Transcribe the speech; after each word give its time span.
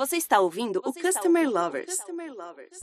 Você 0.00 0.16
está 0.16 0.40
ouvindo 0.40 0.80
Você 0.82 0.98
o 0.98 1.02
Customer 1.02 1.42
ouvindo 1.42 1.60
Lovers. 1.60 1.94
Customer 1.94 2.32
Lovers. 2.32 2.80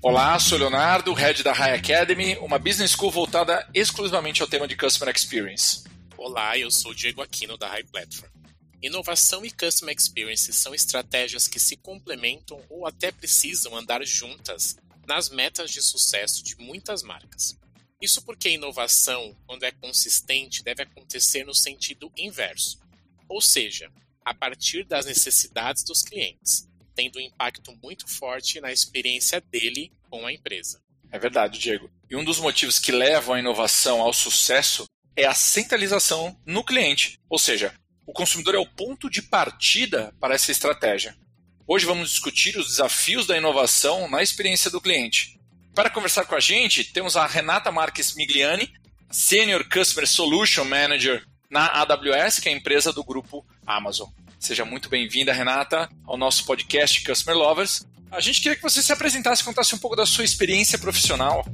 Olá, 0.00 0.38
sou 0.38 0.56
Leonardo, 0.56 1.12
head 1.12 1.42
da 1.42 1.52
High 1.52 1.74
Academy, 1.74 2.38
uma 2.38 2.58
business 2.58 2.92
school 2.92 3.10
voltada 3.10 3.68
exclusivamente 3.74 4.40
ao 4.40 4.48
tema 4.48 4.66
de 4.66 4.74
Customer 4.74 5.14
Experience. 5.14 5.84
Olá, 6.16 6.56
eu 6.56 6.70
sou 6.70 6.94
Diego 6.94 7.20
Aquino 7.20 7.58
da 7.58 7.68
High 7.68 7.84
Platform. 7.84 8.32
Inovação 8.80 9.44
e 9.44 9.50
Customer 9.50 9.94
Experience 9.94 10.50
são 10.54 10.74
estratégias 10.74 11.46
que 11.46 11.60
se 11.60 11.76
complementam 11.76 12.58
ou 12.70 12.86
até 12.86 13.12
precisam 13.12 13.76
andar 13.76 14.02
juntas 14.06 14.78
nas 15.06 15.28
metas 15.28 15.70
de 15.70 15.82
sucesso 15.82 16.42
de 16.42 16.56
muitas 16.56 17.02
marcas. 17.02 17.58
Isso 18.00 18.22
porque 18.22 18.48
a 18.48 18.52
inovação, 18.52 19.36
quando 19.46 19.64
é 19.64 19.70
consistente, 19.70 20.64
deve 20.64 20.82
acontecer 20.82 21.44
no 21.44 21.54
sentido 21.54 22.10
inverso, 22.16 22.80
ou 23.28 23.42
seja, 23.42 23.92
a 24.26 24.34
partir 24.34 24.84
das 24.84 25.06
necessidades 25.06 25.84
dos 25.84 26.02
clientes, 26.02 26.68
tendo 26.96 27.20
um 27.20 27.22
impacto 27.22 27.72
muito 27.80 28.08
forte 28.08 28.60
na 28.60 28.72
experiência 28.72 29.40
dele 29.40 29.92
com 30.10 30.26
a 30.26 30.32
empresa. 30.32 30.82
É 31.12 31.18
verdade, 31.18 31.60
Diego. 31.60 31.88
E 32.10 32.16
um 32.16 32.24
dos 32.24 32.40
motivos 32.40 32.80
que 32.80 32.90
levam 32.90 33.36
a 33.36 33.38
inovação 33.38 34.00
ao 34.02 34.12
sucesso 34.12 34.84
é 35.14 35.24
a 35.26 35.32
centralização 35.32 36.36
no 36.44 36.64
cliente, 36.64 37.20
ou 37.30 37.38
seja, 37.38 37.72
o 38.04 38.12
consumidor 38.12 38.56
é 38.56 38.58
o 38.58 38.66
ponto 38.66 39.08
de 39.08 39.22
partida 39.22 40.12
para 40.20 40.34
essa 40.34 40.50
estratégia. 40.50 41.16
Hoje 41.64 41.86
vamos 41.86 42.10
discutir 42.10 42.58
os 42.58 42.66
desafios 42.66 43.28
da 43.28 43.36
inovação 43.36 44.10
na 44.10 44.22
experiência 44.22 44.70
do 44.70 44.80
cliente. 44.80 45.40
Para 45.72 45.90
conversar 45.90 46.24
com 46.24 46.34
a 46.34 46.40
gente, 46.40 46.82
temos 46.82 47.16
a 47.16 47.26
Renata 47.26 47.70
Marques 47.70 48.14
Migliani, 48.16 48.72
Senior 49.08 49.64
Customer 49.68 50.06
Solution 50.06 50.64
Manager 50.64 51.24
na 51.48 51.66
AWS, 51.80 52.40
que 52.40 52.48
é 52.48 52.52
a 52.52 52.56
empresa 52.56 52.92
do 52.92 53.04
grupo 53.04 53.46
Amazon. 53.66 54.08
Seja 54.38 54.64
muito 54.64 54.88
bem-vinda, 54.88 55.32
Renata, 55.32 55.88
ao 56.06 56.16
nosso 56.16 56.46
podcast 56.46 57.04
Customer 57.04 57.36
Lovers. 57.36 57.86
A 58.10 58.20
gente 58.20 58.40
queria 58.40 58.56
que 58.56 58.62
você 58.62 58.82
se 58.82 58.92
apresentasse 58.92 59.42
e 59.42 59.44
contasse 59.44 59.74
um 59.74 59.78
pouco 59.78 59.96
da 59.96 60.06
sua 60.06 60.24
experiência 60.24 60.78
profissional. 60.78 61.44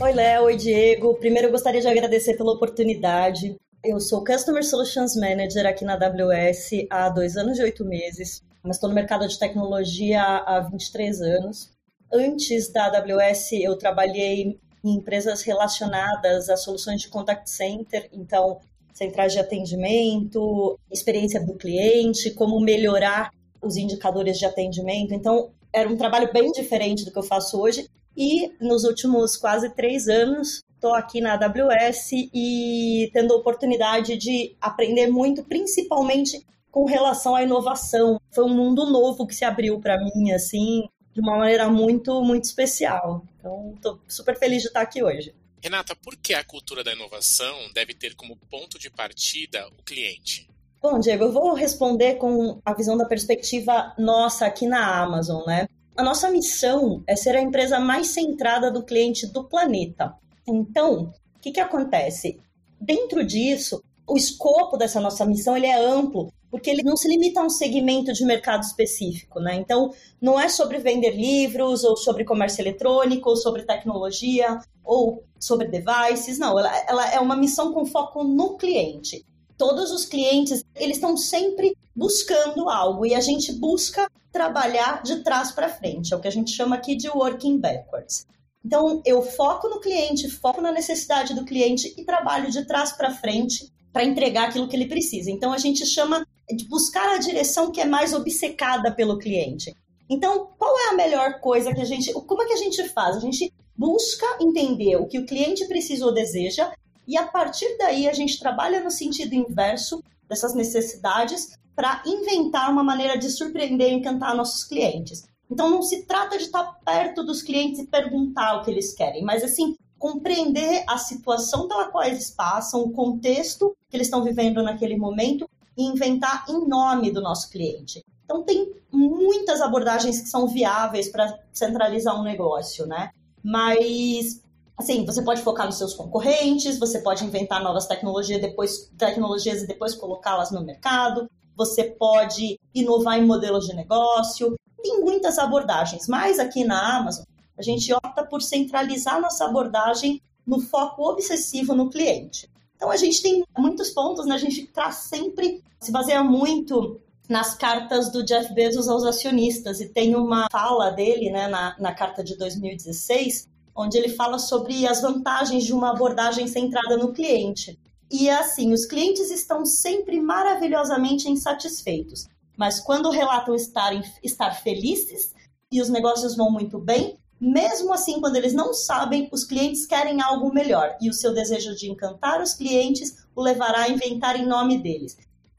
Oi, 0.00 0.12
Léo. 0.12 0.44
Oi, 0.44 0.56
Diego. 0.56 1.14
Primeiro, 1.14 1.48
eu 1.48 1.52
gostaria 1.52 1.80
de 1.80 1.86
agradecer 1.86 2.34
pela 2.36 2.52
oportunidade. 2.52 3.56
Eu 3.84 4.00
sou 4.00 4.24
Customer 4.24 4.64
Solutions 4.64 5.14
Manager 5.14 5.66
aqui 5.66 5.84
na 5.84 5.94
AWS 5.94 6.86
há 6.90 7.08
dois 7.08 7.36
anos 7.36 7.58
e 7.58 7.62
oito 7.62 7.84
meses, 7.84 8.42
mas 8.62 8.76
estou 8.76 8.88
no 8.88 8.94
mercado 8.94 9.26
de 9.28 9.38
tecnologia 9.38 10.22
há 10.22 10.60
23 10.60 11.20
anos. 11.22 11.70
Antes 12.12 12.72
da 12.72 12.86
AWS, 12.86 13.52
eu 13.52 13.76
trabalhei 13.76 14.58
em 14.84 14.96
empresas 14.96 15.42
relacionadas 15.42 16.50
a 16.50 16.56
soluções 16.56 17.02
de 17.02 17.08
contact 17.08 17.48
center, 17.48 18.08
então 18.12 18.60
centrais 18.92 19.32
de 19.32 19.38
atendimento, 19.38 20.78
experiência 20.90 21.44
do 21.44 21.54
cliente, 21.54 22.30
como 22.32 22.60
melhorar 22.60 23.30
os 23.62 23.76
indicadores 23.76 24.38
de 24.38 24.46
atendimento. 24.46 25.12
Então, 25.14 25.50
era 25.72 25.88
um 25.88 25.96
trabalho 25.96 26.32
bem 26.32 26.50
diferente 26.52 27.04
do 27.04 27.12
que 27.12 27.18
eu 27.18 27.22
faço 27.22 27.60
hoje. 27.60 27.88
E 28.16 28.52
nos 28.60 28.84
últimos 28.84 29.36
quase 29.36 29.70
três 29.70 30.08
anos, 30.08 30.62
estou 30.74 30.94
aqui 30.94 31.20
na 31.20 31.34
AWS 31.34 32.10
e 32.12 33.10
tendo 33.12 33.34
a 33.34 33.36
oportunidade 33.36 34.16
de 34.16 34.56
aprender 34.60 35.06
muito, 35.08 35.44
principalmente 35.44 36.44
com 36.70 36.84
relação 36.84 37.34
à 37.34 37.42
inovação. 37.42 38.20
Foi 38.30 38.44
um 38.44 38.54
mundo 38.54 38.90
novo 38.90 39.26
que 39.26 39.34
se 39.34 39.44
abriu 39.44 39.80
para 39.80 39.98
mim, 39.98 40.32
assim, 40.32 40.88
de 41.12 41.20
uma 41.20 41.36
maneira 41.36 41.68
muito, 41.68 42.22
muito 42.22 42.44
especial. 42.44 43.22
Então, 43.38 43.72
estou 43.76 43.98
super 44.08 44.38
feliz 44.38 44.62
de 44.62 44.68
estar 44.68 44.80
aqui 44.80 45.02
hoje. 45.02 45.34
Renata, 45.62 45.94
por 45.94 46.16
que 46.16 46.32
a 46.32 46.42
cultura 46.42 46.82
da 46.82 46.92
inovação 46.92 47.70
deve 47.74 47.94
ter 47.94 48.14
como 48.14 48.36
ponto 48.50 48.78
de 48.78 48.90
partida 48.90 49.68
o 49.78 49.82
cliente? 49.82 50.48
Bom, 50.82 50.98
Diego, 50.98 51.24
eu 51.24 51.32
vou 51.32 51.52
responder 51.52 52.14
com 52.14 52.60
a 52.64 52.72
visão 52.72 52.96
da 52.96 53.04
perspectiva 53.04 53.94
nossa 53.98 54.46
aqui 54.46 54.66
na 54.66 55.02
Amazon, 55.02 55.44
né? 55.46 55.68
A 55.94 56.02
nossa 56.02 56.30
missão 56.30 57.04
é 57.06 57.14
ser 57.14 57.36
a 57.36 57.42
empresa 57.42 57.78
mais 57.78 58.08
centrada 58.08 58.70
do 58.70 58.82
cliente 58.82 59.26
do 59.26 59.44
planeta. 59.44 60.14
Então, 60.48 61.12
o 61.36 61.38
que, 61.38 61.52
que 61.52 61.60
acontece? 61.60 62.40
Dentro 62.80 63.22
disso, 63.22 63.82
o 64.10 64.16
escopo 64.16 64.76
dessa 64.76 65.00
nossa 65.00 65.24
missão 65.24 65.56
ele 65.56 65.66
é 65.66 65.80
amplo 65.80 66.32
porque 66.50 66.68
ele 66.68 66.82
não 66.82 66.96
se 66.96 67.08
limita 67.08 67.40
a 67.40 67.44
um 67.44 67.48
segmento 67.48 68.12
de 68.12 68.24
mercado 68.24 68.64
específico, 68.64 69.38
né? 69.38 69.54
Então, 69.54 69.94
não 70.20 70.38
é 70.38 70.48
sobre 70.48 70.78
vender 70.78 71.12
livros, 71.12 71.84
ou 71.84 71.96
sobre 71.96 72.24
comércio 72.24 72.60
eletrônico, 72.60 73.30
ou 73.30 73.36
sobre 73.36 73.62
tecnologia, 73.62 74.58
ou 74.84 75.22
sobre 75.38 75.68
devices, 75.68 76.40
não, 76.40 76.58
ela, 76.58 76.76
ela 76.88 77.14
é 77.14 77.20
uma 77.20 77.36
missão 77.36 77.72
com 77.72 77.86
foco 77.86 78.24
no 78.24 78.56
cliente. 78.56 79.24
Todos 79.56 79.92
os 79.92 80.04
clientes, 80.04 80.64
eles 80.74 80.96
estão 80.96 81.16
sempre 81.16 81.76
buscando 81.94 82.68
algo, 82.68 83.06
e 83.06 83.14
a 83.14 83.20
gente 83.20 83.52
busca 83.52 84.10
trabalhar 84.32 85.04
de 85.04 85.22
trás 85.22 85.52
para 85.52 85.68
frente, 85.68 86.12
é 86.12 86.16
o 86.16 86.20
que 86.20 86.28
a 86.28 86.32
gente 86.32 86.50
chama 86.50 86.74
aqui 86.74 86.96
de 86.96 87.08
working 87.08 87.58
backwards. 87.58 88.26
Então, 88.64 89.00
eu 89.06 89.22
foco 89.22 89.68
no 89.68 89.78
cliente, 89.78 90.28
foco 90.28 90.60
na 90.60 90.72
necessidade 90.72 91.32
do 91.32 91.44
cliente 91.44 91.94
e 91.96 92.04
trabalho 92.04 92.50
de 92.50 92.66
trás 92.66 92.90
para 92.90 93.14
frente 93.14 93.70
para 93.92 94.04
entregar 94.04 94.48
aquilo 94.48 94.68
que 94.68 94.76
ele 94.76 94.88
precisa. 94.88 95.30
Então, 95.30 95.52
a 95.52 95.58
gente 95.58 95.84
chama 95.86 96.26
de 96.48 96.68
buscar 96.68 97.14
a 97.14 97.18
direção 97.18 97.70
que 97.70 97.80
é 97.80 97.84
mais 97.84 98.12
obcecada 98.12 98.92
pelo 98.92 99.18
cliente. 99.18 99.74
Então, 100.08 100.50
qual 100.58 100.76
é 100.78 100.90
a 100.90 100.96
melhor 100.96 101.40
coisa 101.40 101.72
que 101.72 101.80
a 101.80 101.84
gente. 101.84 102.12
Como 102.12 102.42
é 102.42 102.46
que 102.46 102.52
a 102.52 102.56
gente 102.56 102.88
faz? 102.88 103.16
A 103.16 103.20
gente 103.20 103.52
busca 103.76 104.26
entender 104.40 104.96
o 104.96 105.06
que 105.06 105.18
o 105.18 105.26
cliente 105.26 105.66
precisa 105.66 106.04
ou 106.04 106.12
deseja, 106.12 106.72
e 107.06 107.16
a 107.16 107.26
partir 107.26 107.76
daí 107.78 108.08
a 108.08 108.12
gente 108.12 108.38
trabalha 108.38 108.82
no 108.82 108.90
sentido 108.90 109.34
inverso 109.34 110.02
dessas 110.28 110.54
necessidades 110.54 111.56
para 111.74 112.02
inventar 112.04 112.70
uma 112.70 112.84
maneira 112.84 113.16
de 113.16 113.30
surpreender 113.30 113.90
e 113.90 113.94
encantar 113.94 114.36
nossos 114.36 114.64
clientes. 114.64 115.24
Então, 115.50 115.70
não 115.70 115.82
se 115.82 116.06
trata 116.06 116.36
de 116.36 116.44
estar 116.44 116.64
perto 116.84 117.24
dos 117.24 117.42
clientes 117.42 117.80
e 117.80 117.86
perguntar 117.86 118.56
o 118.56 118.64
que 118.64 118.70
eles 118.70 118.94
querem, 118.94 119.24
mas 119.24 119.42
assim, 119.42 119.74
compreender 120.00 120.82
a 120.88 120.96
situação 120.96 121.68
pela 121.68 121.88
qual 121.90 122.02
eles 122.02 122.30
passam, 122.30 122.80
o 122.80 122.90
contexto 122.90 123.76
que 123.88 123.96
eles 123.98 124.06
estão 124.06 124.24
vivendo 124.24 124.62
naquele 124.62 124.96
momento 124.96 125.48
e 125.76 125.84
inventar 125.84 126.46
em 126.48 126.66
nome 126.66 127.12
do 127.12 127.20
nosso 127.20 127.50
cliente. 127.50 128.02
Então, 128.24 128.42
tem 128.42 128.72
muitas 128.90 129.60
abordagens 129.60 130.22
que 130.22 130.28
são 130.28 130.48
viáveis 130.48 131.10
para 131.10 131.38
centralizar 131.52 132.18
um 132.18 132.22
negócio, 132.22 132.86
né? 132.86 133.10
Mas, 133.44 134.42
assim, 134.74 135.04
você 135.04 135.20
pode 135.20 135.42
focar 135.42 135.66
nos 135.66 135.76
seus 135.76 135.92
concorrentes, 135.92 136.78
você 136.78 137.00
pode 137.00 137.22
inventar 137.22 137.62
novas 137.62 137.86
tecnologias, 137.86 138.40
depois, 138.40 138.90
tecnologias 138.96 139.62
e 139.62 139.66
depois 139.66 139.94
colocá-las 139.94 140.50
no 140.50 140.64
mercado, 140.64 141.30
você 141.54 141.84
pode 141.84 142.58
inovar 142.74 143.18
em 143.18 143.26
modelos 143.26 143.66
de 143.66 143.76
negócio, 143.76 144.56
tem 144.82 145.00
muitas 145.02 145.38
abordagens, 145.38 146.08
mas 146.08 146.38
aqui 146.38 146.64
na 146.64 146.96
Amazon, 146.96 147.24
a 147.60 147.62
gente 147.62 147.92
opta 147.92 148.24
por 148.24 148.40
centralizar 148.40 149.20
nossa 149.20 149.44
abordagem 149.44 150.20
no 150.46 150.60
foco 150.60 151.02
obsessivo 151.02 151.74
no 151.74 151.90
cliente. 151.90 152.50
Então 152.74 152.90
a 152.90 152.96
gente 152.96 153.22
tem 153.22 153.44
muitos 153.56 153.90
pontos, 153.90 154.24
né? 154.24 154.34
A 154.34 154.38
gente 154.38 154.62
está 154.62 154.90
sempre 154.90 155.62
se 155.78 155.92
baseia 155.92 156.24
muito 156.24 156.98
nas 157.28 157.54
cartas 157.54 158.10
do 158.10 158.24
Jeff 158.24 158.52
Bezos 158.54 158.88
aos 158.88 159.04
acionistas 159.04 159.78
e 159.80 159.90
tem 159.90 160.16
uma 160.16 160.48
fala 160.50 160.90
dele, 160.90 161.30
né, 161.30 161.46
na, 161.48 161.76
na 161.78 161.94
carta 161.94 162.24
de 162.24 162.36
2016, 162.36 163.46
onde 163.76 163.98
ele 163.98 164.08
fala 164.08 164.38
sobre 164.38 164.86
as 164.86 165.02
vantagens 165.02 165.64
de 165.64 165.72
uma 165.72 165.90
abordagem 165.90 166.48
centrada 166.48 166.96
no 166.96 167.12
cliente. 167.12 167.78
E 168.10 168.28
é 168.28 168.36
assim, 168.36 168.72
os 168.72 168.86
clientes 168.86 169.30
estão 169.30 169.64
sempre 169.66 170.18
maravilhosamente 170.18 171.30
insatisfeitos, 171.30 172.26
mas 172.56 172.80
quando 172.80 173.10
relatam 173.10 173.54
estar, 173.54 173.92
estar 174.24 174.50
felizes 174.52 175.32
e 175.70 175.80
os 175.80 175.88
negócios 175.88 176.34
vão 176.34 176.50
muito 176.50 176.78
bem, 176.78 177.19
mesmo 177.40 177.92
assim, 177.94 178.20
quando 178.20 178.36
eles 178.36 178.52
não 178.52 178.74
sabem, 178.74 179.28
os 179.32 179.44
clientes 179.44 179.86
querem 179.86 180.20
algo 180.20 180.52
melhor 180.52 180.96
e 181.00 181.08
o 181.08 181.14
seu 181.14 181.32
desejo 181.32 181.74
de 181.74 181.90
encantar 181.90 182.42
os 182.42 182.52
clientes 182.52 183.24
o 183.34 183.40
levará 183.40 183.84
a 183.84 183.88
inventar 183.88 184.38
em 184.38 184.46
nome 184.46 184.76
deles. 184.76 185.16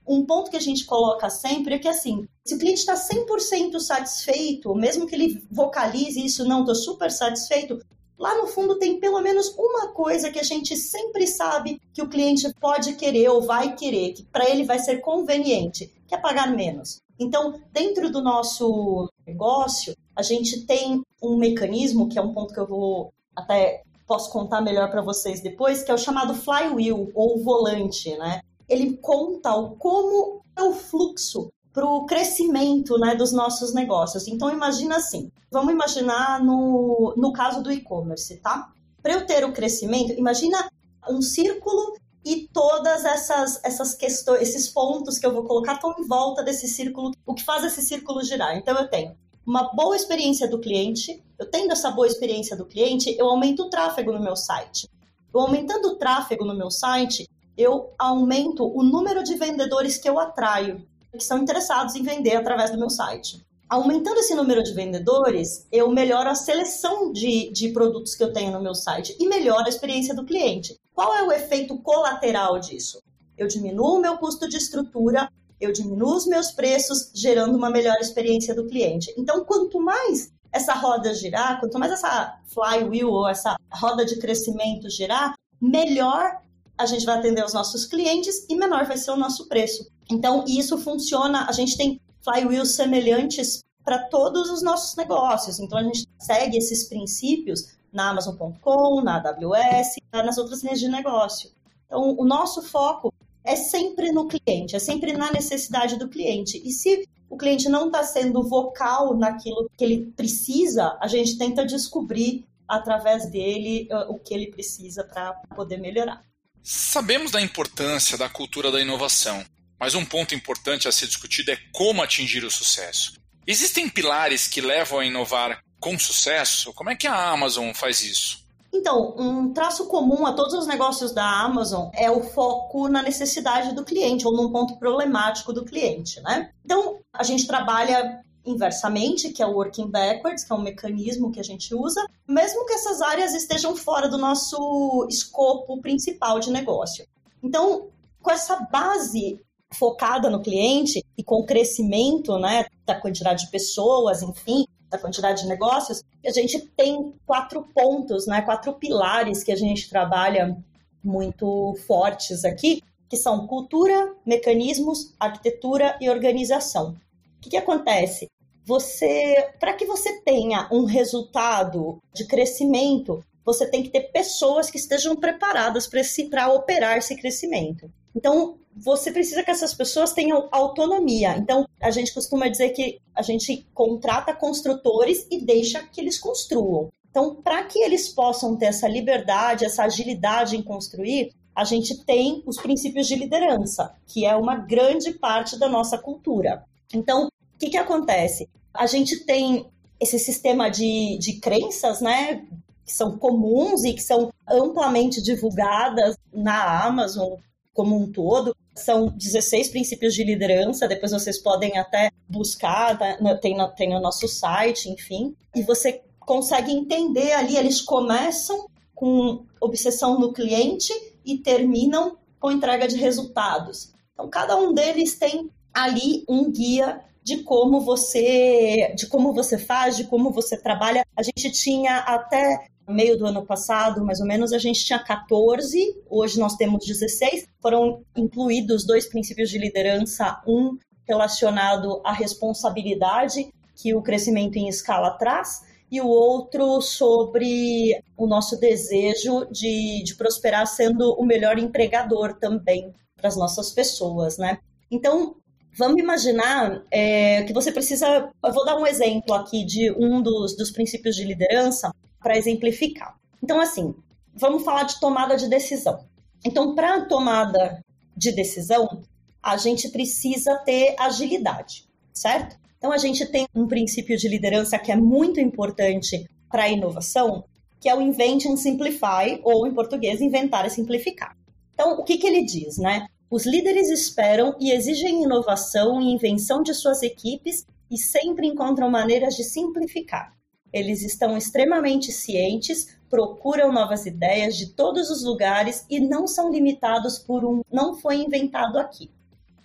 Um 0.08 0.26
ponto 0.26 0.52
que 0.52 0.58
a 0.58 0.62
gente 0.62 0.86
coloca 0.86 1.30
sempre 1.30 1.76
é 1.76 1.80
que, 1.80 1.88
assim, 1.88 2.28
se 2.46 2.54
o 2.54 2.60
cliente 2.60 2.82
está 2.82 2.94
100% 2.94 3.80
satisfeito, 3.80 4.76
mesmo 4.76 5.08
que 5.08 5.16
ele 5.16 5.44
vocalize 5.50 6.24
isso, 6.24 6.46
não, 6.46 6.60
estou 6.60 6.76
super 6.76 7.10
satisfeito, 7.10 7.80
lá 8.18 8.38
no 8.38 8.46
fundo 8.46 8.78
tem 8.78 9.00
pelo 9.00 9.20
menos 9.22 9.50
uma 9.58 9.88
coisa 9.88 10.30
que 10.30 10.40
a 10.40 10.44
gente 10.44 10.76
sempre 10.76 11.26
sabe 11.26 11.82
que 11.94 12.02
o 12.02 12.10
cliente 12.10 12.54
pode 12.60 12.94
querer 12.94 13.30
ou 13.30 13.42
vai 13.42 13.76
querer, 13.76 14.14
que 14.14 14.24
para 14.24 14.48
ele 14.48 14.66
vai 14.66 14.78
ser 14.78 14.98
conveniente, 14.98 15.92
que 16.08 16.14
é 16.14 16.18
pagar 16.18 16.52
menos. 16.56 17.02
Então, 17.20 17.60
dentro 17.72 18.12
do 18.12 18.22
nosso 18.22 19.10
negócio, 19.26 19.96
a 20.22 20.24
gente 20.24 20.66
tem 20.68 21.04
um 21.22 21.36
mecanismo, 21.36 22.08
que 22.08 22.18
é 22.18 22.22
um 22.22 22.32
ponto 22.32 22.54
que 22.54 22.60
eu 22.60 22.68
vou 22.68 23.12
até 23.36 23.82
posso 24.08 24.32
contar 24.32 24.62
melhor 24.62 24.90
para 24.92 25.02
vocês 25.02 25.42
depois, 25.42 25.84
que 25.84 25.90
é 25.90 25.94
o 25.94 25.98
chamado 25.98 26.36
flywheel 26.36 27.10
ou 27.16 27.44
volante, 27.44 28.16
né? 28.18 28.42
Ele 28.70 28.98
conta 28.98 29.56
o 29.56 29.76
como 29.78 30.42
é 30.56 30.62
o 30.62 30.74
fluxo 30.74 31.52
para 31.74 31.86
o 31.86 32.06
crescimento 32.06 32.98
né, 33.00 33.16
dos 33.16 33.32
nossos 33.32 33.74
negócios. 33.74 34.28
Então, 34.28 34.52
imagina 34.52 34.98
assim: 34.98 35.32
vamos 35.50 35.74
imaginar 35.74 36.44
no, 36.44 37.14
no 37.18 37.34
caso 37.34 37.64
do 37.64 37.72
e-commerce, 37.72 38.38
tá? 38.38 38.70
Para 39.02 39.14
eu 39.14 39.26
ter 39.26 39.44
o 39.44 39.54
crescimento, 39.54 40.12
imagina 40.12 40.70
um 41.10 41.22
círculo 41.22 41.96
e 42.24 42.48
todas 42.54 43.04
essas, 43.04 43.60
essas 43.64 43.96
questões, 43.96 44.42
esses 44.42 44.68
pontos 44.68 45.18
que 45.18 45.26
eu 45.26 45.34
vou 45.34 45.44
colocar 45.44 45.74
estão 45.74 45.96
em 45.98 46.06
volta 46.06 46.44
desse 46.44 46.68
círculo, 46.68 47.12
o 47.26 47.34
que 47.34 47.44
faz 47.44 47.64
esse 47.64 47.82
círculo 47.82 48.24
girar. 48.24 48.56
Então 48.58 48.78
eu 48.78 48.88
tenho 48.88 49.16
uma 49.46 49.74
boa 49.74 49.96
experiência 49.96 50.48
do 50.48 50.60
cliente, 50.60 51.24
eu 51.38 51.50
tendo 51.50 51.72
essa 51.72 51.92
boa 51.92 52.08
experiência 52.08 52.56
do 52.56 52.66
cliente, 52.66 53.16
eu 53.18 53.28
aumento 53.28 53.64
o 53.64 53.70
tráfego 53.70 54.12
no 54.12 54.22
meu 54.22 54.36
site. 54.36 54.88
Eu 55.34 55.42
aumentando 55.42 55.90
o 55.90 55.96
tráfego 55.96 56.46
no 56.46 56.54
meu 56.54 56.70
site, 56.70 57.28
eu 57.58 57.94
aumento 57.98 58.66
o 58.66 58.84
número 58.84 59.24
de 59.24 59.36
vendedores 59.36 59.98
que 59.98 60.10
eu 60.10 60.20
atraio, 60.20 60.86
que 61.12 61.24
são 61.24 61.40
interessados 61.40 61.96
em 61.96 62.04
vender 62.04 62.36
através 62.36 62.72
do 62.72 62.78
meu 62.78 62.90
site. 62.90 63.46
Aumentando 63.70 64.20
esse 64.20 64.36
número 64.36 64.62
de 64.62 64.74
vendedores, 64.74 65.66
eu 65.72 65.90
melhoro 65.90 66.30
a 66.30 66.36
seleção 66.36 67.12
de, 67.12 67.50
de 67.52 67.70
produtos 67.70 68.16
que 68.16 68.24
eu 68.24 68.34
tenho 68.34 68.52
no 68.52 68.62
meu 68.62 68.76
site 68.76 69.16
e 69.18 69.28
melhoro 69.28 69.66
a 69.66 69.70
experiência 69.70 70.14
do 70.14 70.26
cliente. 70.26 70.78
Qual 70.94 71.16
é 71.16 71.24
o 71.24 71.32
efeito 71.32 71.78
colateral 71.78 72.60
disso? 72.60 73.02
Eu 73.38 73.48
diminuo 73.48 73.98
o 73.98 74.02
meu 74.02 74.18
custo 74.18 74.48
de 74.48 74.58
estrutura, 74.58 75.32
eu 75.62 75.72
diminuo 75.72 76.16
os 76.16 76.26
meus 76.26 76.52
preços, 76.52 77.12
gerando 77.14 77.56
uma 77.56 77.70
melhor 77.70 77.98
experiência 78.02 78.56
do 78.56 78.68
cliente. 78.68 79.14
Então, 79.18 79.46
quanto 79.46 79.80
mais 79.80 80.32
essa 80.52 80.74
roda 80.74 81.14
girar, 81.14 81.60
quanto 81.60 81.80
mais 81.80 81.92
essa 81.92 82.40
flywheel 82.48 83.10
ou 83.10 83.30
essa 83.30 83.56
roda 83.72 84.04
de 84.04 84.18
crescimento 84.18 84.90
girar, 84.90 85.34
melhor 85.62 86.42
a 86.78 86.86
gente 86.86 87.06
vai 87.06 87.20
atender 87.20 87.46
os 87.46 87.54
nossos 87.54 87.86
clientes 87.86 88.46
e 88.50 88.56
menor 88.56 88.86
vai 88.86 88.98
ser 88.98 89.12
o 89.12 89.16
nosso 89.18 89.48
preço. 89.48 89.88
Então, 90.10 90.44
isso 90.48 90.78
funciona, 90.78 91.46
a 91.48 91.52
gente 91.52 91.78
tem 91.78 92.02
flywheels 92.22 92.72
semelhantes 92.76 93.64
para 93.84 94.00
todos 94.00 94.50
os 94.50 94.62
nossos 94.62 94.96
negócios. 94.96 95.60
Então, 95.60 95.78
a 95.78 95.84
gente 95.84 96.08
segue 96.20 96.58
esses 96.58 96.86
princípios 96.86 97.78
na 97.94 98.10
Amazon.com, 98.10 99.02
na 99.02 99.18
AWS, 99.18 99.96
nas 100.12 100.38
outras 100.38 100.64
linhas 100.64 100.80
de 100.80 100.88
negócio. 100.88 101.52
Então, 101.86 102.16
o 102.18 102.26
nosso 102.26 102.62
foco 102.62 103.11
é 103.44 103.56
sempre 103.56 104.12
no 104.12 104.28
cliente, 104.28 104.76
é 104.76 104.80
sempre 104.80 105.14
na 105.14 105.32
necessidade 105.32 105.98
do 105.98 106.08
cliente. 106.08 106.62
E 106.64 106.72
se 106.72 107.08
o 107.30 107.38
cliente 107.38 107.70
não 107.70 107.88
está 107.88 108.04
sendo 108.04 108.44
vocal 108.44 109.16
naquilo 109.16 109.70
que 109.78 109.84
ele 109.84 110.12
precisa, 110.16 110.98
a 111.02 111.08
gente 111.08 111.38
tenta 111.38 111.66
descobrir 111.66 112.46
através 112.68 113.30
dele 113.30 113.88
uh, 113.92 114.12
o 114.12 114.20
que 114.20 114.34
ele 114.34 114.52
precisa 114.52 115.04
para 115.04 115.34
poder 115.56 115.78
melhorar. 115.78 116.24
Sabemos 116.64 117.32
da 117.32 117.42
importância 117.42 118.18
da 118.18 118.30
cultura 118.30 118.72
da 118.72 118.80
inovação, 118.80 119.44
mas 119.80 119.96
um 119.96 120.06
ponto 120.06 120.36
importante 120.36 120.88
a 120.88 120.92
ser 120.92 121.08
discutido 121.08 121.52
é 121.52 121.58
como 121.74 122.04
atingir 122.04 122.44
o 122.46 122.52
sucesso. 122.52 123.14
Existem 123.48 123.90
pilares 123.90 124.48
que 124.48 124.62
levam 124.62 125.00
a 125.00 125.06
inovar 125.06 125.62
com 125.80 125.98
sucesso? 125.98 126.72
Como 126.74 126.92
é 126.92 126.96
que 126.96 127.08
a 127.08 127.32
Amazon 127.32 127.74
faz 127.74 128.04
isso? 128.04 128.41
Então, 128.74 129.14
um 129.18 129.52
traço 129.52 129.88
comum 129.88 130.26
a 130.26 130.34
todos 130.34 130.54
os 130.54 130.66
negócios 130.66 131.12
da 131.12 131.42
Amazon 131.42 131.90
é 131.94 132.10
o 132.10 132.24
foco 132.24 132.88
na 132.88 133.04
necessidade 133.04 133.76
do 133.76 133.84
cliente 133.84 134.26
ou 134.26 134.34
num 134.34 134.52
ponto 134.52 134.78
problemático 134.78 135.52
do 135.52 135.66
cliente, 135.66 136.22
né? 136.22 136.52
Então, 136.64 137.00
a 137.12 137.24
gente 137.24 137.46
trabalha 137.46 138.22
inversamente, 138.46 139.30
que 139.30 139.44
é 139.44 139.46
o 139.46 139.54
working 139.54 139.90
backwards, 139.90 140.44
que 140.44 140.52
é 140.52 140.56
um 140.56 140.62
mecanismo 140.62 141.32
que 141.32 141.40
a 141.40 141.44
gente 141.44 141.76
usa, 141.76 142.04
mesmo 142.28 142.66
que 142.66 142.74
essas 142.74 143.02
áreas 143.02 143.34
estejam 143.34 143.76
fora 143.76 144.08
do 144.08 144.18
nosso 144.18 145.06
escopo 145.10 145.80
principal 145.82 146.40
de 146.40 146.50
negócio. 146.50 147.06
Então, 147.44 147.90
com 148.22 148.32
essa 148.32 148.56
base 148.72 149.40
focada 149.74 150.30
no 150.30 150.42
cliente 150.42 151.04
e 151.18 151.24
com 151.24 151.36
o 151.36 151.46
crescimento 151.46 152.38
né, 152.38 152.66
da 152.86 153.00
quantidade 153.00 153.46
de 153.46 153.52
pessoas, 153.52 154.22
enfim, 154.22 154.66
da 154.92 154.98
quantidade 154.98 155.44
de 155.44 155.48
negócios, 155.48 156.04
a 156.24 156.32
gente 156.32 156.60
tem 156.76 157.14
quatro 157.26 157.64
pontos, 157.74 158.28
né, 158.28 158.42
quatro 158.42 158.74
pilares 158.74 159.44
que 159.44 159.52
a 159.52 159.56
gente 159.56 159.90
trabalha 159.90 160.58
muito 161.02 161.74
fortes 161.88 162.44
aqui, 162.44 162.84
que 163.10 163.16
são 163.16 163.48
cultura, 163.48 164.14
mecanismos, 164.26 165.14
arquitetura 165.20 165.98
e 166.02 166.10
organização. 166.10 166.98
O 167.38 167.42
que, 167.42 167.52
que 167.52 167.58
acontece? 167.58 168.30
Você, 168.66 169.50
para 169.60 169.74
que 169.74 169.86
você 169.86 170.22
tenha 170.22 170.68
um 170.72 170.84
resultado 170.84 171.98
de 172.14 172.26
crescimento, 172.28 173.24
você 173.44 173.66
tem 173.66 173.82
que 173.82 173.90
ter 173.90 174.12
pessoas 174.12 174.70
que 174.70 174.78
estejam 174.78 175.16
preparadas 175.16 175.88
para 175.88 176.54
operar 176.54 176.98
esse 176.98 177.16
crescimento. 177.16 177.92
Então, 178.16 178.58
você 178.76 179.12
precisa 179.12 179.44
que 179.44 179.52
essas 179.52 179.74
pessoas 179.74 180.14
tenham 180.14 180.48
autonomia. 180.52 181.38
Então, 181.38 181.66
a 181.82 181.92
gente 181.92 182.14
costuma 182.14 182.48
dizer 182.48 182.70
que 182.70 183.00
a 183.16 183.22
gente 183.22 183.68
contrata 183.74 184.34
construtores 184.34 185.28
e 185.30 185.44
deixa 185.44 185.84
que 185.84 186.00
eles 186.00 186.18
construam. 186.18 186.90
Então, 187.10 187.36
para 187.36 187.64
que 187.64 187.80
eles 187.80 188.08
possam 188.08 188.56
ter 188.56 188.68
essa 188.68 188.88
liberdade, 188.88 189.66
essa 189.66 189.84
agilidade 189.84 190.56
em 190.56 190.64
construir, 190.64 191.34
a 191.54 191.66
gente 191.66 192.06
tem 192.06 192.42
os 192.46 192.58
princípios 192.58 193.08
de 193.08 193.16
liderança, 193.16 193.94
que 194.08 194.26
é 194.26 194.36
uma 194.36 194.56
grande 194.56 195.12
parte 195.12 195.60
da 195.60 195.68
nossa 195.68 195.98
cultura. 195.98 196.64
Então, 196.94 197.28
o 197.28 197.58
que, 197.60 197.70
que 197.70 197.78
acontece? 197.78 198.50
A 198.74 198.86
gente 198.86 199.26
tem 199.26 199.66
esse 200.00 200.18
sistema 200.18 200.70
de, 200.70 201.18
de 201.20 201.40
crenças, 201.40 202.00
né? 202.00 202.46
Que 202.86 202.94
são 202.94 203.18
comuns 203.18 203.84
e 203.84 203.94
que 203.94 204.02
são 204.02 204.32
amplamente 204.48 205.22
divulgadas 205.22 206.16
na 206.34 206.86
Amazon, 206.86 207.34
como 207.74 207.98
um 207.98 208.12
todo. 208.12 208.56
São 208.76 209.08
16 209.08 209.70
princípios 209.70 210.14
de 210.14 210.24
liderança, 210.24 210.88
depois 210.88 211.12
vocês 211.12 211.38
podem 211.38 211.78
até 211.78 212.12
buscar, 212.28 212.98
tá? 212.98 213.18
tem, 213.42 213.56
no, 213.56 213.68
tem 213.70 213.90
no 213.90 214.00
nosso 214.00 214.28
site, 214.28 214.90
enfim. 214.90 215.36
E 215.56 215.62
você 215.62 216.02
consegue 216.20 216.72
entender 216.72 217.34
ali, 217.34 217.58
eles 217.58 217.82
começam 217.82 218.68
com 218.96 219.46
obsessão 219.60 220.20
no 220.20 220.32
cliente 220.32 220.94
e 221.26 221.38
terminam 221.38 222.18
com 222.40 222.52
entrega 222.52 222.88
de 222.88 222.96
resultados. 222.96 223.94
Então, 224.14 224.30
cada 224.30 224.56
um 224.56 224.74
deles 224.74 225.18
tem 225.18 225.50
ali 225.74 226.24
um 226.28 226.52
guia 226.52 227.02
de 227.24 227.44
como 227.44 227.82
você 227.82 228.94
de 228.96 229.08
como 229.08 229.34
você 229.34 229.58
faz, 229.58 229.96
de 229.96 230.06
como 230.06 230.32
você 230.32 230.58
trabalha. 230.58 231.06
A 231.16 231.24
gente 231.24 231.52
tinha 231.52 231.98
até 231.98 232.68
meio 232.92 233.18
do 233.18 233.26
ano 233.26 233.46
passado, 233.46 234.04
mais 234.04 234.20
ou 234.20 234.28
menos, 234.28 234.54
a 234.54 234.58
gente 234.58 234.84
tinha 234.86 235.00
14, 235.00 236.02
hoje 236.10 236.40
nós 236.40 236.56
temos 236.56 236.86
16. 236.86 237.48
Foram 237.62 238.04
incluídos 238.16 238.86
dois 238.86 239.08
princípios 239.08 239.50
de 239.50 239.58
liderança, 239.58 240.42
um 240.48 240.78
relacionado 241.08 242.02
à 242.04 242.14
responsabilidade 242.14 243.52
que 243.76 243.94
o 243.96 244.02
crescimento 244.02 244.58
em 244.58 244.68
escala 244.68 245.12
traz, 245.12 245.62
e 245.92 246.00
o 246.00 246.08
outro 246.08 246.80
sobre 246.82 248.02
o 248.16 248.26
nosso 248.26 248.58
desejo 248.58 249.46
de, 249.52 250.04
de 250.04 250.16
prosperar 250.16 250.66
sendo 250.66 251.14
o 251.16 251.26
melhor 251.26 251.60
empregador 251.60 252.34
também 252.36 252.94
para 253.18 253.28
as 253.28 253.36
nossas 253.36 253.72
pessoas, 253.72 254.38
né? 254.38 254.60
Então, 254.90 255.36
vamos 255.78 256.00
imaginar 256.00 256.84
é, 256.90 257.44
que 257.44 257.54
você 257.54 257.72
precisa. 257.72 258.32
Eu 258.44 258.54
vou 258.54 258.66
dar 258.66 258.78
um 258.78 258.88
exemplo 258.88 259.34
aqui 259.34 259.66
de 259.66 259.92
um 259.92 260.22
dos, 260.22 260.56
dos 260.56 260.72
princípios 260.72 261.16
de 261.16 261.26
liderança 261.26 261.92
para 262.22 262.38
exemplificar. 262.38 263.16
Então, 263.44 263.60
assim, 263.60 263.96
vamos 264.34 264.64
falar 264.64 264.84
de 264.84 265.00
tomada 265.00 265.36
de 265.36 265.50
decisão. 265.50 266.06
Então, 266.46 266.76
para 266.76 267.06
tomada 267.06 267.84
de 268.16 268.32
decisão, 268.32 269.02
a 269.42 269.58
gente 269.58 269.90
precisa 269.90 270.56
ter 270.58 270.96
agilidade, 271.00 271.86
certo? 272.14 272.56
Então, 272.78 272.92
a 272.92 272.98
gente 272.98 273.26
tem 273.26 273.48
um 273.54 273.68
princípio 273.68 274.18
de 274.18 274.28
liderança 274.28 274.78
que 274.78 274.92
é 274.92 274.96
muito 274.96 275.40
importante 275.40 276.28
para 276.50 276.64
a 276.64 276.70
inovação, 276.70 277.44
que 277.80 277.90
é 277.90 277.96
o 277.96 278.02
Invent 278.02 278.46
and 278.46 278.58
Simplify, 278.58 279.40
ou 279.44 279.68
em 279.68 279.74
português, 279.74 280.22
inventar 280.22 280.66
e 280.66 280.70
simplificar. 280.70 281.36
Então, 281.74 282.00
o 282.00 282.04
que, 282.04 282.18
que 282.18 282.28
ele 282.28 282.44
diz, 282.44 282.78
né? 282.78 283.08
Os 283.30 283.46
líderes 283.46 283.90
esperam 283.90 284.56
e 284.60 284.72
exigem 284.72 285.24
inovação 285.24 286.02
e 286.02 286.14
invenção 286.14 286.62
de 286.62 286.74
suas 286.74 287.02
equipes 287.02 287.66
e 287.90 287.98
sempre 287.98 288.46
encontram 288.46 288.90
maneiras 288.90 289.36
de 289.36 289.44
simplificar. 289.44 290.34
Eles 290.74 291.02
estão 291.04 291.38
extremamente 291.38 292.12
cientes, 292.12 292.98
procuram 293.10 293.72
novas 293.72 294.06
ideias 294.06 294.56
de 294.56 294.68
todos 294.68 295.10
os 295.10 295.24
lugares 295.24 295.86
e 295.90 296.00
não 296.00 296.26
são 296.26 296.50
limitados 296.50 297.20
por 297.20 297.44
um 297.44 297.62
não 297.72 297.98
foi 297.98 298.18
inventado 298.18 298.78
aqui. 298.78 299.12